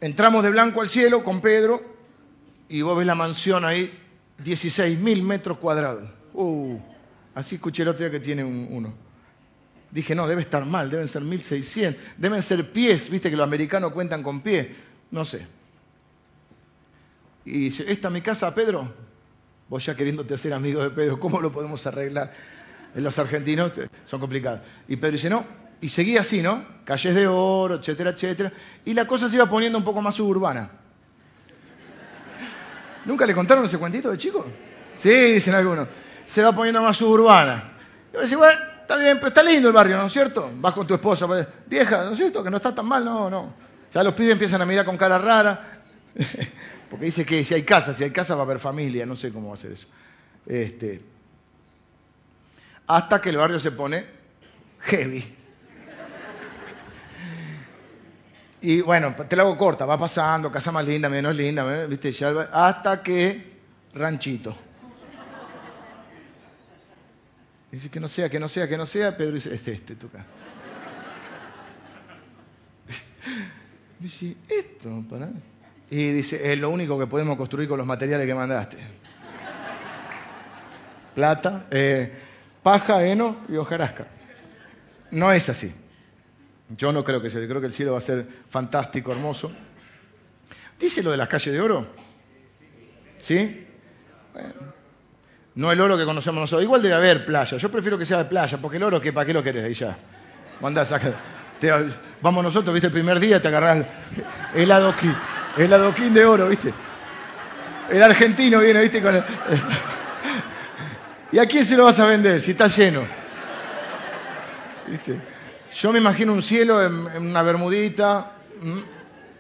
[0.01, 1.81] entramos de blanco al cielo con Pedro
[2.69, 3.97] y vos ves la mansión ahí,
[4.45, 6.09] 16.000 metros cuadrados.
[6.35, 6.79] Uh,
[7.35, 9.08] así escuché el otro que tiene uno.
[9.91, 13.93] Dije, no, debe estar mal, deben ser 1600, deben ser pies, viste que los americanos
[13.93, 14.69] cuentan con pies,
[15.11, 15.47] no sé.
[17.45, 18.93] Y dice, ¿esta es mi casa, Pedro?
[19.69, 22.33] Vos ya queriéndote hacer amigo de Pedro, ¿cómo lo podemos arreglar?
[22.95, 23.73] Los argentinos
[24.05, 24.61] son complicados.
[24.89, 25.45] Y Pedro dice, no,
[25.81, 26.65] y seguía así, ¿no?
[26.85, 28.53] Calles de oro, etcétera, etcétera.
[28.85, 30.71] Y la cosa se iba poniendo un poco más suburbana.
[33.05, 34.45] ¿Nunca le contaron ese cuentito de chico?
[34.97, 35.89] Sí, dicen algunos.
[36.27, 37.73] Se va poniendo más suburbana.
[38.11, 40.51] Y yo decía, bueno, Está bien, pero está lindo el barrio, ¿no es cierto?
[40.55, 42.43] Vas con tu esposa, pues, vieja, ¿no es cierto?
[42.43, 43.53] Que no está tan mal, no, no.
[43.93, 45.83] Ya los pibes empiezan a mirar con cara rara,
[46.89, 49.31] porque dice que si hay casa, si hay casa va a haber familia, no sé
[49.31, 49.87] cómo va a ser eso.
[50.47, 51.03] Este,
[52.87, 54.07] hasta que el barrio se pone
[54.79, 55.37] heavy.
[58.63, 62.11] Y bueno, te la hago corta, va pasando, casa más linda, menos linda, ¿viste?
[62.51, 63.59] hasta que
[63.93, 64.57] ranchito.
[67.71, 69.17] Dice que no sea, que no sea, que no sea.
[69.17, 70.25] Pedro dice, este, este, toca.
[74.01, 75.05] Dice, esto.
[75.91, 78.77] Y dice, es lo único que podemos construir con los materiales que mandaste.
[81.15, 82.13] Plata, eh,
[82.63, 84.07] paja, heno y hojarasca.
[85.11, 85.75] No es así.
[86.77, 89.51] Yo no creo que sea, creo que el cielo va a ser fantástico, hermoso.
[90.79, 91.87] ¿Dice lo de las calles de oro?
[93.19, 93.67] ¿Sí?
[94.33, 94.75] Bueno,
[95.59, 96.63] no el oro que conocemos nosotros.
[96.63, 97.57] Igual debe haber playa.
[97.57, 99.65] Yo prefiero que sea de playa, porque el oro, ¿para qué lo querés?
[99.65, 99.97] Ahí ya.
[102.23, 102.87] vamos nosotros, ¿viste?
[102.87, 103.85] El primer día te agarrás
[104.55, 105.13] el adoquín.
[105.57, 106.73] El adoquín de oro, ¿viste?
[107.91, 109.03] El argentino viene, ¿viste?
[109.03, 109.21] Con
[111.33, 113.01] ¿Y a quién se lo vas a vender si está lleno?
[114.87, 115.21] ¿Viste?
[115.75, 118.31] Yo me imagino un cielo en, una bermudita,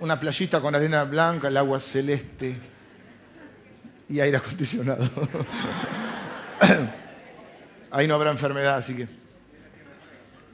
[0.01, 2.57] una playita con arena blanca, el agua celeste
[4.09, 5.09] y aire acondicionado.
[7.91, 9.09] Ahí no habrá enfermedad, así que.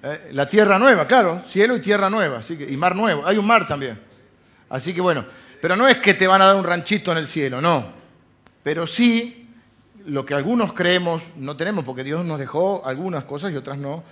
[0.02, 3.26] Eh, la tierra nueva, claro, cielo y tierra nueva, así que, y mar nuevo.
[3.26, 3.98] Hay un mar también.
[4.68, 5.24] Así que bueno,
[5.60, 7.92] pero no es que te van a dar un ranchito en el cielo, no.
[8.62, 9.48] Pero sí,
[10.06, 14.04] lo que algunos creemos, no tenemos, porque Dios nos dejó algunas cosas y otras no,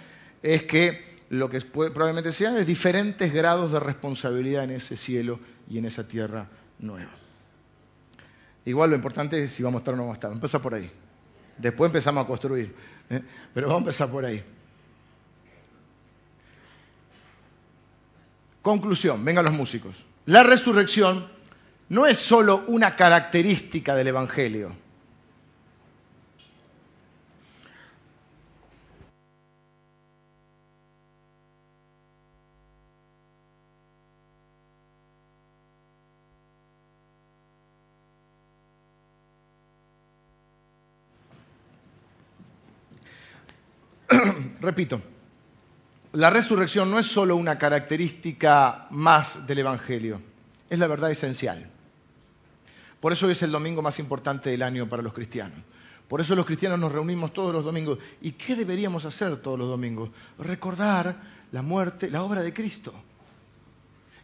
[0.42, 5.78] es que lo que probablemente sean es diferentes grados de responsabilidad en ese cielo y
[5.78, 6.46] en esa tierra
[6.78, 7.10] nueva.
[8.64, 10.32] Igual lo importante es si vamos a estar o no vamos a estar.
[10.32, 10.90] Empieza por ahí.
[11.58, 12.74] Después empezamos a construir.
[13.10, 13.22] ¿eh?
[13.54, 14.42] Pero vamos a empezar por ahí.
[18.62, 19.96] Conclusión, vengan los músicos.
[20.26, 21.26] La resurrección
[21.88, 24.74] no es solo una característica del Evangelio.
[44.60, 45.00] repito,
[46.12, 50.20] la resurrección no es solo una característica más del Evangelio,
[50.68, 51.70] es la verdad esencial.
[53.00, 55.58] Por eso es el domingo más importante del año para los cristianos.
[56.06, 57.98] Por eso los cristianos nos reunimos todos los domingos.
[58.20, 60.10] ¿Y qué deberíamos hacer todos los domingos?
[60.38, 61.16] Recordar
[61.50, 62.92] la muerte, la obra de Cristo.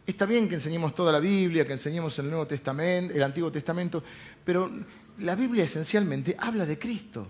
[0.05, 4.03] Está bien que enseñemos toda la Biblia, que enseñemos el Nuevo Testamento, el Antiguo Testamento,
[4.45, 4.71] pero
[5.19, 7.27] la Biblia esencialmente habla de Cristo.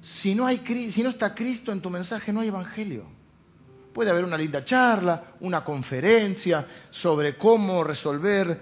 [0.00, 3.04] Si no, está Cristo en tu mensaje, no hay evangelio.
[3.92, 8.60] Puede haber una linda charla, una conferencia sobre cómo resolver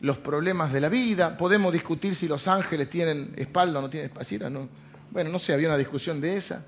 [0.00, 1.36] los problemas de la vida.
[1.36, 4.48] Podemos discutir si los ángeles tienen espalda o no tienen espalda.
[4.48, 4.68] No.
[5.10, 6.64] Bueno, no sé, había una discusión de esa.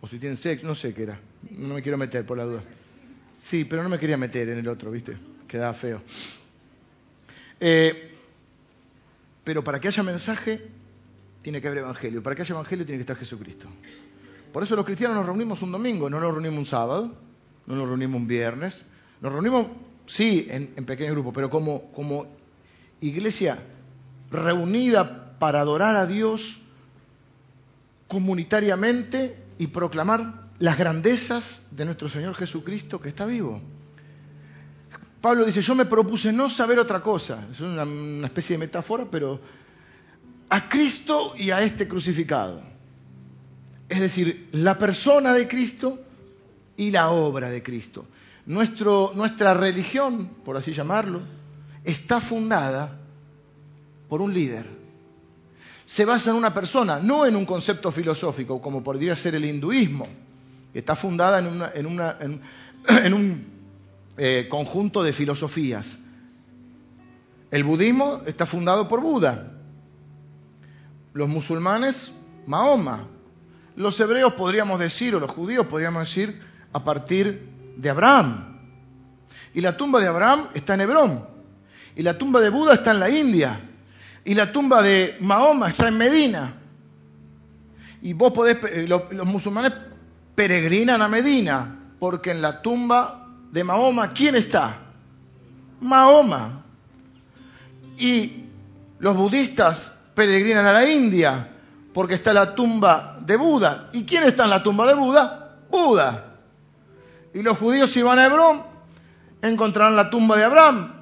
[0.00, 1.18] O si tienen sexo, no sé qué era.
[1.50, 2.62] No me quiero meter por la duda.
[3.36, 5.16] Sí, pero no me quería meter en el otro, ¿viste?
[5.48, 6.02] Quedaba feo.
[7.58, 8.14] Eh,
[9.42, 10.68] pero para que haya mensaje,
[11.42, 12.22] tiene que haber evangelio.
[12.22, 13.68] Para que haya evangelio, tiene que estar Jesucristo.
[14.52, 17.14] Por eso los cristianos nos reunimos un domingo, no nos reunimos un sábado,
[17.66, 18.84] no nos reunimos un viernes.
[19.20, 19.66] Nos reunimos,
[20.06, 22.26] sí, en, en pequeño grupo, pero como,
[23.00, 23.58] iglesia
[24.30, 26.60] reunida para adorar a Dios
[28.08, 33.60] comunitariamente y proclamar las grandezas de nuestro Señor Jesucristo que está vivo.
[35.20, 37.46] Pablo dice, yo me propuse no saber otra cosa.
[37.52, 39.40] Es una especie de metáfora, pero
[40.50, 42.62] a Cristo y a este crucificado.
[43.88, 45.98] Es decir, la persona de Cristo
[46.76, 48.06] y la obra de Cristo.
[48.46, 51.22] Nuestra religión, por así llamarlo,
[51.84, 52.98] está fundada
[54.08, 54.66] por un líder.
[55.84, 60.06] Se basa en una persona, no en un concepto filosófico, como podría ser el hinduismo.
[60.72, 61.38] Está fundada
[61.74, 63.46] en un
[64.16, 65.98] eh, conjunto de filosofías.
[67.50, 69.57] El budismo está fundado por Buda.
[71.18, 72.12] Los musulmanes,
[72.46, 73.00] Mahoma.
[73.74, 76.40] Los hebreos podríamos decir, o los judíos podríamos decir,
[76.72, 77.44] a partir
[77.76, 78.60] de Abraham.
[79.52, 81.26] Y la tumba de Abraham está en Hebrón.
[81.96, 83.58] Y la tumba de Buda está en la India.
[84.24, 86.52] Y la tumba de Mahoma está en Medina.
[88.00, 88.58] Y vos podés,
[88.88, 89.72] los, los musulmanes
[90.36, 94.82] peregrinan a Medina, porque en la tumba de Mahoma, ¿quién está?
[95.80, 96.62] Mahoma.
[97.98, 98.44] Y
[99.00, 101.48] los budistas peregrinan a la India,
[101.94, 103.88] porque está la tumba de Buda.
[103.92, 105.60] ¿Y quién está en la tumba de Buda?
[105.70, 106.34] Buda.
[107.32, 108.64] Y los judíos si van a Hebrón,
[109.40, 110.92] encontrarán la tumba de Abraham.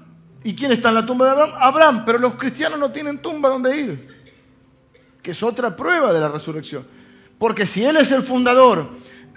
[0.45, 1.53] ¿Y quién está en la tumba de Abraham?
[1.59, 2.03] Abraham.
[2.05, 4.09] Pero los cristianos no tienen tumba donde ir,
[5.23, 6.87] que es otra prueba de la resurrección.
[7.39, 8.87] Porque si Él es el fundador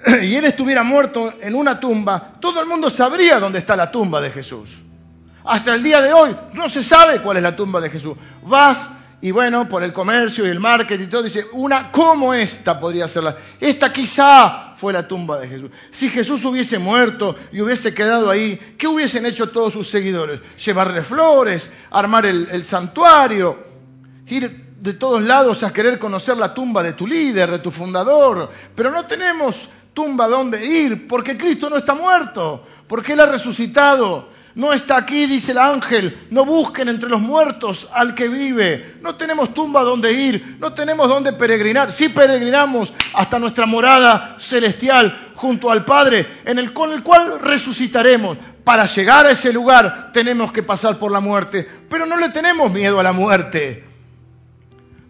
[0.21, 4.19] y Él estuviera muerto en una tumba, todo el mundo sabría dónde está la tumba
[4.19, 4.71] de Jesús.
[5.45, 8.17] Hasta el día de hoy no se sabe cuál es la tumba de Jesús.
[8.43, 12.79] Vas y bueno, por el comercio y el marketing y todo, dice, una como esta
[12.79, 13.35] podría ser la...
[13.59, 15.71] Esta quizá fue la tumba de Jesús.
[15.91, 20.39] Si Jesús hubiese muerto y hubiese quedado ahí, ¿qué hubiesen hecho todos sus seguidores?
[20.63, 23.59] Llevarle flores, armar el, el santuario,
[24.27, 28.49] ir de todos lados a querer conocer la tumba de tu líder, de tu fundador.
[28.73, 34.29] Pero no tenemos tumba donde ir, porque Cristo no está muerto, porque Él ha resucitado.
[34.59, 38.97] No está aquí, dice el ángel, no busquen entre los muertos al que vive.
[38.99, 41.93] No tenemos tumba donde ir, no tenemos donde peregrinar.
[41.93, 48.37] Sí peregrinamos hasta nuestra morada celestial junto al Padre, en el, con el cual resucitaremos.
[48.65, 52.69] Para llegar a ese lugar tenemos que pasar por la muerte, pero no le tenemos
[52.69, 53.85] miedo a la muerte.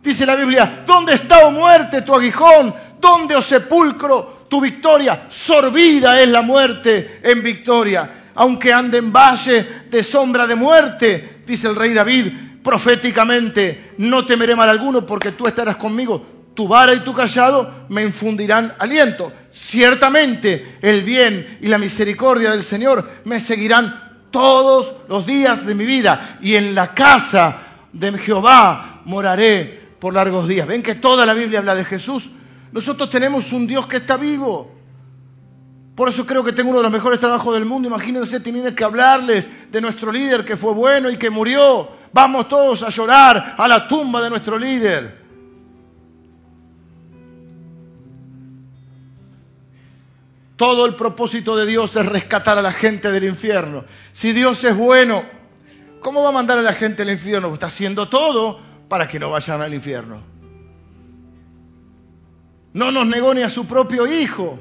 [0.03, 2.75] Dice la Biblia, ¿dónde está, oh muerte, tu aguijón?
[3.01, 5.27] ¿Dónde, oh sepulcro, tu victoria?
[5.29, 11.67] Sorbida es la muerte en victoria aunque ande en valle de sombra de muerte, dice
[11.67, 12.27] el rey David
[12.63, 18.01] proféticamente, no temeré mal alguno porque tú estarás conmigo, tu vara y tu callado me
[18.03, 19.33] infundirán aliento.
[19.49, 25.85] Ciertamente el bien y la misericordia del Señor me seguirán todos los días de mi
[25.85, 27.57] vida y en la casa
[27.91, 30.65] de Jehová moraré por largos días.
[30.65, 32.29] ¿Ven que toda la Biblia habla de Jesús?
[32.71, 34.71] Nosotros tenemos un Dios que está vivo.
[35.95, 37.87] Por eso creo que tengo uno de los mejores trabajos del mundo.
[37.87, 41.89] Imagínense tener que hablarles de nuestro líder que fue bueno y que murió.
[42.13, 45.19] Vamos todos a llorar a la tumba de nuestro líder.
[50.55, 53.85] Todo el propósito de Dios es rescatar a la gente del infierno.
[54.11, 55.23] Si Dios es bueno,
[56.01, 57.53] ¿cómo va a mandar a la gente al infierno?
[57.53, 58.59] Está haciendo todo
[58.89, 60.28] para que no vayan al infierno.
[62.79, 64.57] No nos negó ni a su propio hijo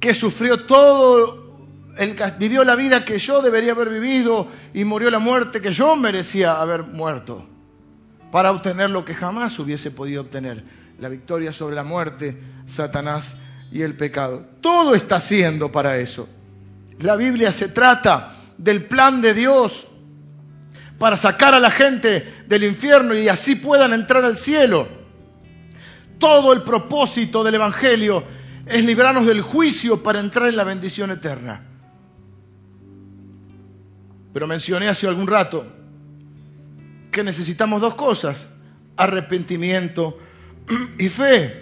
[0.00, 1.66] que sufrió todo,
[1.98, 5.94] el, vivió la vida que yo debería haber vivido y murió la muerte que yo
[5.96, 7.46] merecía haber muerto,
[8.30, 10.64] para obtener lo que jamás hubiese podido obtener,
[10.98, 13.36] la victoria sobre la muerte, Satanás
[13.70, 14.46] y el pecado.
[14.62, 16.26] Todo está haciendo para eso.
[17.00, 19.88] La Biblia se trata del plan de Dios
[20.98, 25.01] para sacar a la gente del infierno y así puedan entrar al cielo.
[26.22, 28.22] Todo el propósito del Evangelio
[28.64, 31.66] es librarnos del juicio para entrar en la bendición eterna.
[34.32, 35.66] Pero mencioné hace algún rato
[37.10, 38.48] que necesitamos dos cosas,
[38.96, 40.16] arrepentimiento
[40.96, 41.60] y fe.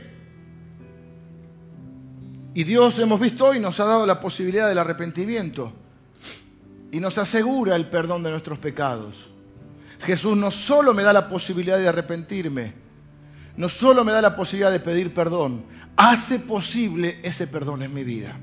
[2.53, 5.73] Y Dios, hemos visto hoy, nos ha dado la posibilidad del arrepentimiento
[6.93, 9.17] y nos asegura el perdón de nuestros pecados.
[10.01, 12.90] Jesús no solo me da la posibilidad de arrepentirme,
[13.61, 18.05] no solo me da la posibilidad de pedir perdón, hace posible ese perdón en mi
[18.05, 18.39] vida.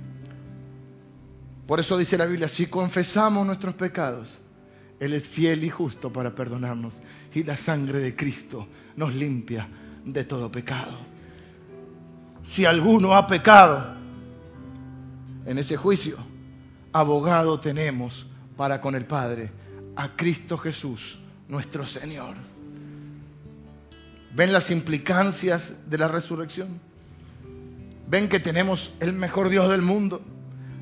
[1.66, 4.30] Por eso dice la Biblia, si confesamos nuestros pecados,
[5.00, 7.02] Él es fiel y justo para perdonarnos
[7.34, 9.68] y la sangre de Cristo nos limpia
[10.06, 11.00] de todo pecado.
[12.44, 13.96] Si alguno ha pecado
[15.48, 16.18] en ese juicio,
[16.94, 19.52] abogado tenemos para con el Padre,
[19.96, 22.36] a Cristo Jesús, nuestro Señor.
[24.38, 26.80] ¿Ven las implicancias de la resurrección?
[28.08, 30.22] ¿Ven que tenemos el mejor Dios del mundo?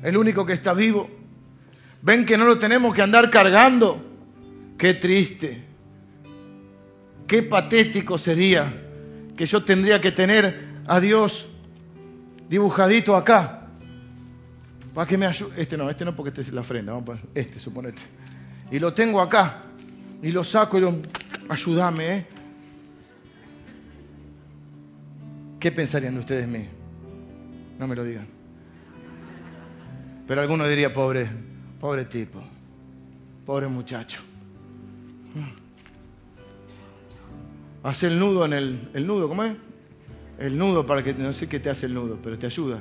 [0.02, 1.08] El único que está vivo.
[2.02, 4.04] ¿Ven que no lo tenemos que andar cargando?
[4.76, 5.64] Qué triste.
[7.26, 8.70] Qué patético sería
[9.34, 11.48] que yo tendría que tener a Dios
[12.50, 13.68] dibujadito acá.
[14.92, 15.54] Para que me ayude.
[15.56, 16.92] Este no, este no porque este es la ofrenda.
[16.92, 18.02] Vamos este, suponete.
[18.70, 19.62] Y lo tengo acá.
[20.22, 21.00] Y lo saco y lo.
[21.48, 22.35] Ayúdame, ¿eh?
[25.66, 26.64] ¿Qué pensarían de ustedes mí?
[27.76, 28.28] No me lo digan.
[30.28, 31.28] Pero alguno diría, pobre,
[31.80, 32.40] pobre tipo,
[33.44, 34.20] pobre muchacho.
[37.82, 39.56] Hace el nudo en el, el nudo, ¿cómo es?
[40.38, 42.78] El nudo para que no sé qué te hace el nudo, pero te ayuda.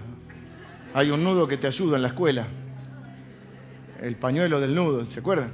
[0.94, 2.46] Hay un nudo que te ayuda en la escuela.
[4.00, 5.50] El pañuelo del nudo, ¿se acuerdan?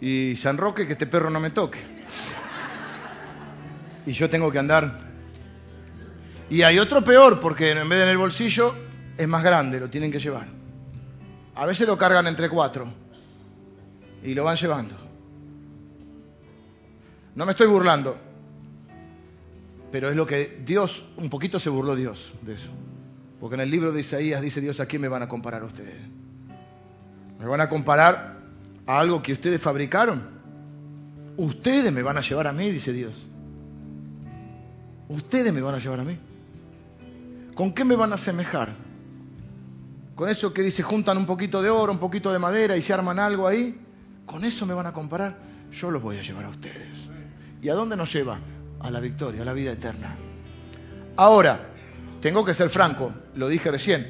[0.00, 1.98] Y San Roque, que este perro no me toque.
[4.08, 5.00] Y yo tengo que andar.
[6.48, 8.74] Y hay otro peor, porque en vez de en el bolsillo
[9.18, 10.46] es más grande, lo tienen que llevar.
[11.54, 12.86] A veces lo cargan entre cuatro
[14.22, 14.94] y lo van llevando.
[17.34, 18.16] No me estoy burlando,
[19.92, 22.70] pero es lo que Dios, un poquito se burló Dios de eso.
[23.38, 26.00] Porque en el libro de Isaías dice Dios, ¿a quién me van a comparar ustedes?
[27.38, 28.38] ¿Me van a comparar
[28.86, 30.22] a algo que ustedes fabricaron?
[31.36, 33.28] Ustedes me van a llevar a mí, dice Dios.
[35.08, 36.16] Ustedes me van a llevar a mí.
[37.54, 38.74] ¿Con qué me van a asemejar?
[40.14, 42.92] Con eso que dice, juntan un poquito de oro, un poquito de madera y se
[42.92, 43.78] arman algo ahí.
[44.26, 45.38] ¿Con eso me van a comparar?
[45.72, 46.96] Yo los voy a llevar a ustedes.
[47.62, 48.38] ¿Y a dónde nos lleva?
[48.80, 50.16] A la victoria, a la vida eterna.
[51.16, 51.68] Ahora,
[52.20, 54.06] tengo que ser franco, lo dije recién,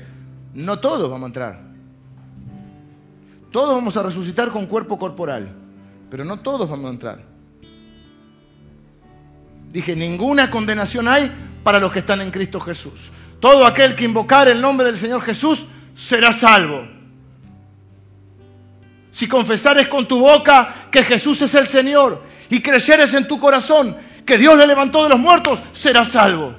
[0.55, 1.61] no todos vamos a entrar.
[3.51, 5.49] Todos vamos a resucitar con cuerpo corporal,
[6.11, 7.28] pero no todos vamos a entrar.
[9.71, 13.11] Dije, ninguna condenación hay para los que están en Cristo Jesús.
[13.41, 15.65] Todo aquel que invocar el nombre del Señor Jesús
[15.95, 16.87] será salvo.
[19.11, 23.97] Si confesares con tu boca que Jesús es el Señor y creyeres en tu corazón
[24.25, 26.55] que Dios le levantó de los muertos, serás salvo.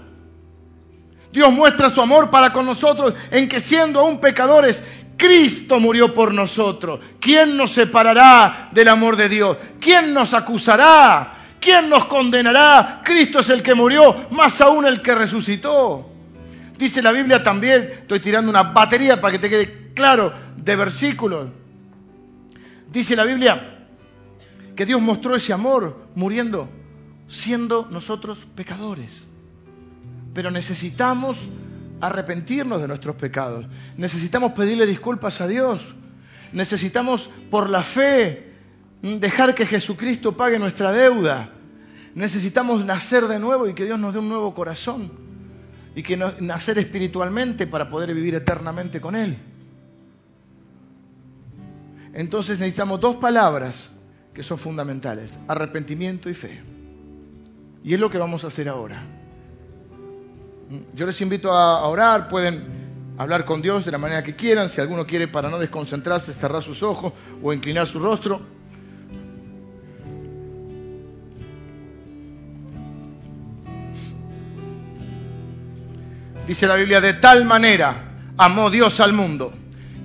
[1.31, 4.83] Dios muestra su amor para con nosotros en que siendo aún pecadores,
[5.15, 6.99] Cristo murió por nosotros.
[7.19, 9.57] ¿Quién nos separará del amor de Dios?
[9.79, 11.38] ¿Quién nos acusará?
[11.59, 13.01] ¿Quién nos condenará?
[13.03, 16.09] Cristo es el que murió, más aún el que resucitó.
[16.77, 21.49] Dice la Biblia también, estoy tirando una batería para que te quede claro, de versículos.
[22.91, 23.87] Dice la Biblia
[24.75, 26.69] que Dios mostró ese amor muriendo,
[27.27, 29.25] siendo nosotros pecadores.
[30.33, 31.37] Pero necesitamos
[31.99, 33.65] arrepentirnos de nuestros pecados.
[33.97, 35.83] Necesitamos pedirle disculpas a Dios.
[36.53, 38.48] Necesitamos, por la fe,
[39.01, 41.51] dejar que Jesucristo pague nuestra deuda.
[42.15, 45.11] Necesitamos nacer de nuevo y que Dios nos dé un nuevo corazón.
[45.95, 49.37] Y que nacer espiritualmente para poder vivir eternamente con Él.
[52.13, 53.89] Entonces necesitamos dos palabras
[54.33, 56.61] que son fundamentales, arrepentimiento y fe.
[57.83, 59.03] Y es lo que vamos a hacer ahora.
[60.93, 64.79] Yo les invito a orar, pueden hablar con Dios de la manera que quieran, si
[64.79, 68.58] alguno quiere para no desconcentrarse, cerrar sus ojos o inclinar su rostro.
[76.49, 79.53] Dice la Biblia, de tal manera amó Dios al mundo,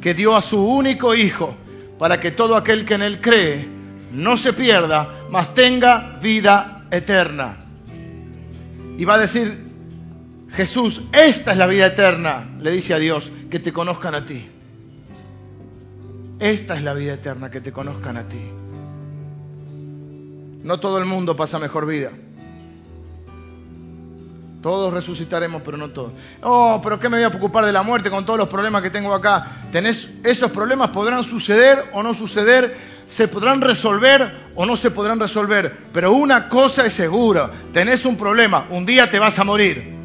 [0.02, 1.56] que dio a su único Hijo,
[1.98, 3.66] para que todo aquel que en Él cree
[4.12, 7.56] no se pierda, mas tenga vida eterna.
[8.98, 9.58] Y va a decir
[10.50, 14.46] Jesús, esta es la vida eterna, le dice a Dios, que te conozcan a ti.
[16.40, 18.42] Esta es la vida eterna, que te conozcan a ti.
[20.62, 22.10] No todo el mundo pasa mejor vida.
[24.64, 26.12] Todos resucitaremos, pero no todos.
[26.40, 28.88] Oh, pero ¿qué me voy a preocupar de la muerte con todos los problemas que
[28.88, 29.46] tengo acá?
[29.70, 32.74] ¿Tenés, esos problemas podrán suceder o no suceder,
[33.06, 35.76] se podrán resolver o no se podrán resolver.
[35.92, 39.96] Pero una cosa es segura, tenés un problema, un día te vas a morir.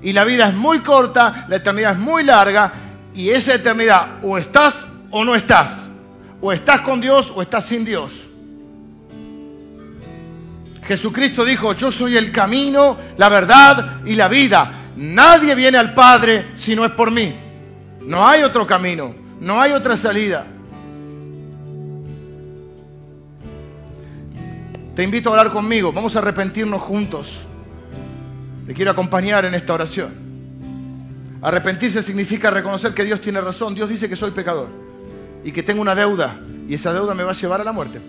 [0.00, 2.72] Y la vida es muy corta, la eternidad es muy larga,
[3.14, 5.88] y esa eternidad o estás o no estás.
[6.40, 8.29] O estás con Dios o estás sin Dios.
[10.84, 14.72] Jesucristo dijo, yo soy el camino, la verdad y la vida.
[14.96, 17.34] Nadie viene al Padre si no es por mí.
[18.02, 20.46] No hay otro camino, no hay otra salida.
[24.94, 27.40] Te invito a hablar conmigo, vamos a arrepentirnos juntos.
[28.66, 30.12] Te quiero acompañar en esta oración.
[31.42, 33.74] Arrepentirse significa reconocer que Dios tiene razón.
[33.74, 34.68] Dios dice que soy pecador
[35.42, 38.00] y que tengo una deuda y esa deuda me va a llevar a la muerte.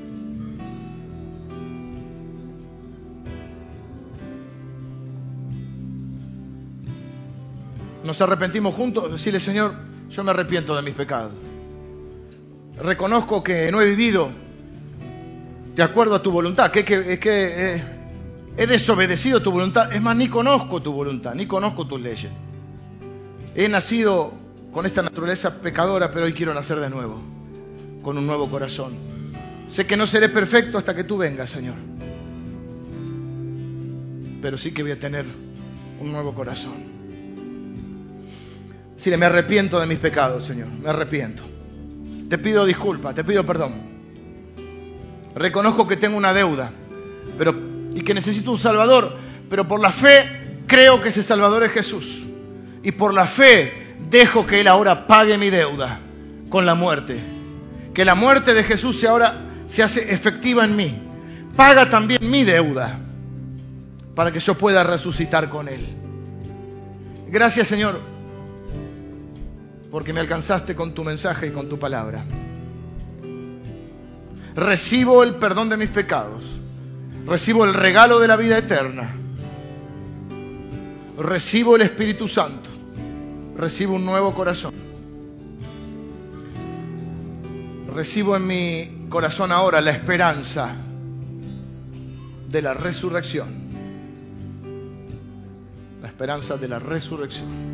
[8.04, 9.76] Nos arrepentimos juntos, decirle Señor,
[10.10, 11.32] yo me arrepiento de mis pecados.
[12.82, 14.30] Reconozco que no he vivido
[15.76, 17.84] de acuerdo a tu voluntad, que, que, eh,
[18.58, 19.94] he desobedecido tu voluntad.
[19.94, 22.32] Es más, ni conozco tu voluntad, ni conozco tus leyes.
[23.56, 24.34] He nacido
[24.72, 27.22] con esta naturaleza pecadora, pero hoy quiero nacer de nuevo,
[28.02, 28.94] con un nuevo corazón.
[29.70, 31.76] Sé que no seré perfecto hasta que tú vengas, Señor.
[34.42, 35.26] Pero sí que voy a tener
[36.00, 37.01] un nuevo corazón.
[39.02, 41.42] Si me arrepiento de mis pecados, Señor, me arrepiento.
[42.30, 43.74] Te pido disculpas, te pido perdón.
[45.34, 46.70] Reconozco que tengo una deuda
[47.36, 47.56] pero,
[47.96, 49.18] y que necesito un Salvador,
[49.50, 52.22] pero por la fe creo que ese Salvador es Jesús.
[52.84, 53.74] Y por la fe
[54.08, 56.00] dejo que Él ahora pague mi deuda
[56.50, 57.18] con la muerte.
[57.96, 60.96] Que la muerte de Jesús se ahora se hace efectiva en mí.
[61.56, 63.00] Paga también mi deuda
[64.14, 65.88] para que yo pueda resucitar con Él.
[67.30, 68.11] Gracias Señor
[69.92, 72.24] porque me alcanzaste con tu mensaje y con tu palabra.
[74.56, 76.44] Recibo el perdón de mis pecados.
[77.28, 79.14] Recibo el regalo de la vida eterna.
[81.18, 82.70] Recibo el Espíritu Santo.
[83.58, 84.74] Recibo un nuevo corazón.
[87.94, 90.74] Recibo en mi corazón ahora la esperanza
[92.50, 93.50] de la resurrección.
[96.02, 97.71] La esperanza de la resurrección.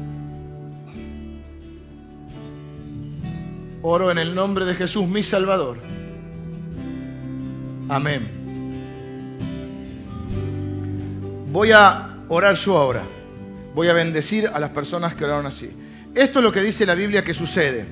[3.82, 5.78] Oro en el nombre de Jesús, mi Salvador.
[7.90, 8.28] Amén.
[11.52, 13.04] Voy a orar yo ahora.
[13.76, 15.72] Voy a bendecir a las personas que oraron así.
[16.16, 17.86] Esto es lo que dice la Biblia que sucede.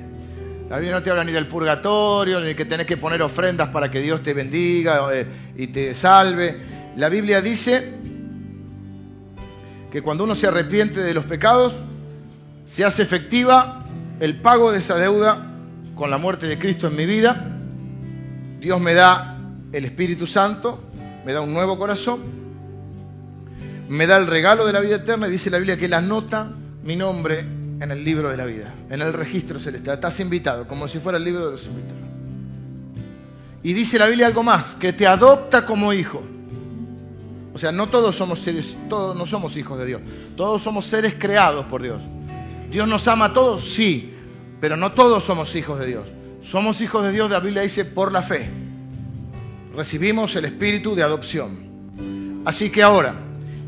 [0.69, 3.91] La Biblia no te habla ni del purgatorio, ni que tenés que poner ofrendas para
[3.91, 6.59] que Dios te bendiga eh, y te salve.
[6.97, 7.93] La Biblia dice
[9.91, 11.73] que cuando uno se arrepiente de los pecados,
[12.65, 13.85] se hace efectiva
[14.19, 15.54] el pago de esa deuda
[15.95, 17.57] con la muerte de Cristo en mi vida,
[18.59, 19.37] Dios me da
[19.71, 20.83] el Espíritu Santo,
[21.25, 22.21] me da un nuevo corazón,
[23.87, 26.49] me da el regalo de la vida eterna y dice la Biblia que Él anota
[26.83, 29.95] mi nombre en el libro de la vida, en el registro celestial.
[29.95, 32.03] Estás invitado, como si fuera el libro de los invitados.
[33.63, 36.21] Y dice la Biblia algo más, que te adopta como hijo.
[37.53, 40.01] O sea, no todos somos seres, todos no somos hijos de Dios.
[40.35, 42.01] Todos somos seres creados por Dios.
[42.69, 44.14] Dios nos ama a todos, sí,
[44.59, 46.07] pero no todos somos hijos de Dios.
[46.43, 48.47] Somos hijos de Dios, la Biblia dice, por la fe.
[49.75, 52.43] Recibimos el espíritu de adopción.
[52.45, 53.15] Así que ahora,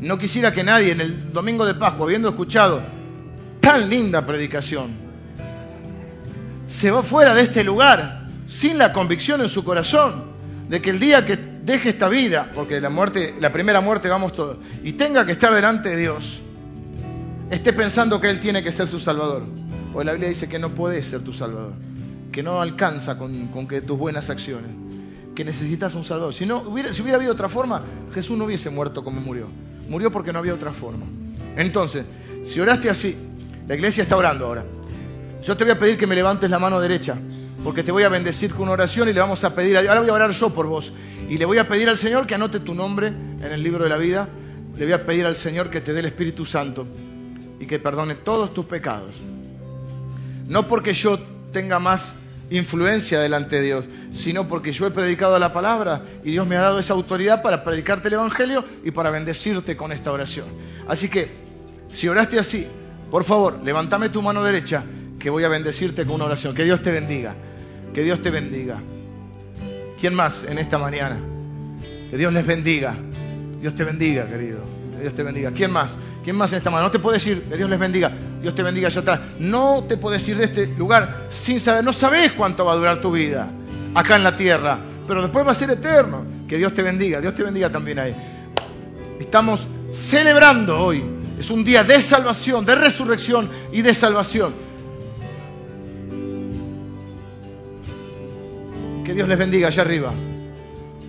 [0.00, 2.82] no quisiera que nadie en el domingo de Pascua, habiendo escuchado
[3.60, 4.92] tan linda predicación,
[6.66, 10.24] se va fuera de este lugar sin la convicción en su corazón
[10.68, 14.32] de que el día que deje esta vida, porque la muerte, la primera muerte vamos
[14.32, 16.40] todos, y tenga que estar delante de Dios,
[17.50, 19.44] esté pensando que Él tiene que ser su Salvador.
[19.98, 21.72] Porque la Biblia dice que no puedes ser tu Salvador,
[22.30, 24.70] que no alcanza con, que tus buenas acciones,
[25.34, 26.32] que necesitas un Salvador.
[26.32, 27.82] Si, no, hubiera, si hubiera habido otra forma,
[28.14, 29.48] Jesús no hubiese muerto como murió.
[29.88, 31.04] Murió porque no había otra forma.
[31.56, 32.04] Entonces,
[32.44, 33.16] si oraste así,
[33.66, 34.64] la iglesia está orando ahora.
[35.42, 37.16] Yo te voy a pedir que me levantes la mano derecha,
[37.64, 39.98] porque te voy a bendecir con una oración y le vamos a pedir, a, ahora
[39.98, 40.92] voy a orar yo por vos,
[41.28, 43.90] y le voy a pedir al Señor que anote tu nombre en el libro de
[43.90, 44.28] la vida,
[44.78, 46.86] le voy a pedir al Señor que te dé el Espíritu Santo
[47.58, 49.16] y que perdone todos tus pecados.
[50.48, 51.18] No porque yo
[51.52, 52.14] tenga más
[52.50, 56.62] influencia delante de Dios, sino porque yo he predicado la palabra y Dios me ha
[56.62, 60.46] dado esa autoridad para predicarte el Evangelio y para bendecirte con esta oración.
[60.88, 61.28] Así que,
[61.88, 62.66] si oraste así,
[63.10, 64.84] por favor, levántame tu mano derecha,
[65.18, 66.54] que voy a bendecirte con una oración.
[66.54, 67.34] Que Dios te bendiga.
[67.94, 68.80] Que Dios te bendiga.
[70.00, 71.18] ¿Quién más en esta mañana?
[72.10, 72.96] Que Dios les bendiga.
[73.60, 74.60] Dios te bendiga, querido.
[75.00, 75.50] Dios te bendiga.
[75.50, 75.90] ¿Quién más?
[76.24, 76.88] ¿Quién más en esta mañana?
[76.88, 78.12] No te puedes ir, que Dios les bendiga.
[78.42, 79.20] Dios te bendiga allá atrás.
[79.38, 83.00] No te puedes ir de este lugar sin saber, no sabes cuánto va a durar
[83.00, 83.48] tu vida
[83.94, 86.24] acá en la tierra, pero después va a ser eterno.
[86.46, 88.14] Que Dios te bendiga, Dios te bendiga también ahí.
[89.20, 91.02] Estamos celebrando hoy.
[91.38, 94.52] Es un día de salvación, de resurrección y de salvación.
[99.04, 100.12] Que Dios les bendiga allá arriba.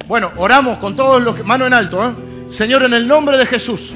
[0.07, 1.43] Bueno, oramos con todos los que...
[1.43, 2.28] Mano en alto, ¿eh?
[2.49, 3.91] Señor, en el nombre de Jesús,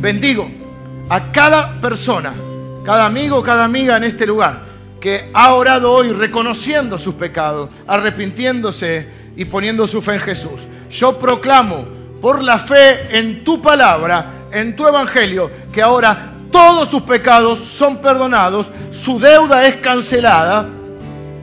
[0.00, 0.48] bendigo
[1.08, 2.32] a cada persona,
[2.84, 4.70] cada amigo, cada amiga en este lugar
[5.00, 10.60] que ha orado hoy reconociendo sus pecados, arrepintiéndose y poniendo su fe en Jesús.
[10.90, 11.86] Yo proclamo
[12.20, 17.98] por la fe en tu palabra, en tu evangelio, que ahora todos sus pecados son
[17.98, 20.66] perdonados, su deuda es cancelada,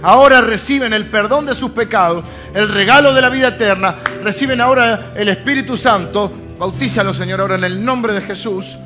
[0.01, 5.11] ahora reciben el perdón de sus pecados, el regalo de la vida eterna, reciben ahora
[5.15, 8.77] el Espíritu Santo, bautízalo Señor ahora en el nombre de Jesús,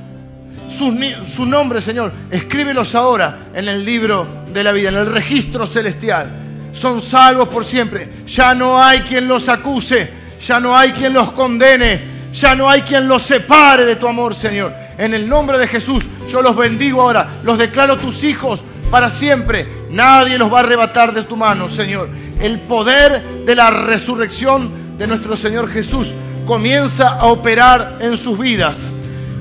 [0.69, 6.29] su, nombre Señor, escríbelos ahora en el libro de la vida, en el registro celestial,
[6.73, 10.09] son salvos por siempre, ya no hay quien los acuse,
[10.41, 14.35] ya no hay quien los condene, ya no hay quien los separe de tu amor,
[14.35, 14.73] Señor.
[14.97, 19.67] En el nombre de Jesús, yo los bendigo ahora, los declaro tus hijos para siempre.
[19.89, 22.09] Nadie los va a arrebatar de tu mano, Señor.
[22.39, 26.07] El poder de la resurrección de nuestro Señor Jesús
[26.45, 28.89] comienza a operar en sus vidas.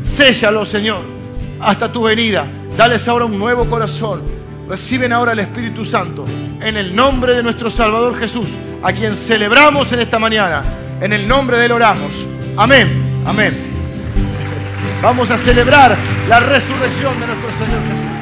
[0.05, 1.01] Séllalo, Señor,
[1.61, 2.47] hasta tu venida.
[2.77, 4.23] Dales ahora un nuevo corazón.
[4.69, 6.25] Reciben ahora el Espíritu Santo.
[6.61, 8.49] En el nombre de nuestro Salvador Jesús,
[8.83, 10.63] a quien celebramos en esta mañana.
[11.01, 12.27] En el nombre de Él oramos.
[12.61, 13.23] Amén.
[13.25, 13.57] Amén.
[15.01, 15.97] Vamos a celebrar
[16.29, 18.20] la resurrección de nuestro Señor Jesús.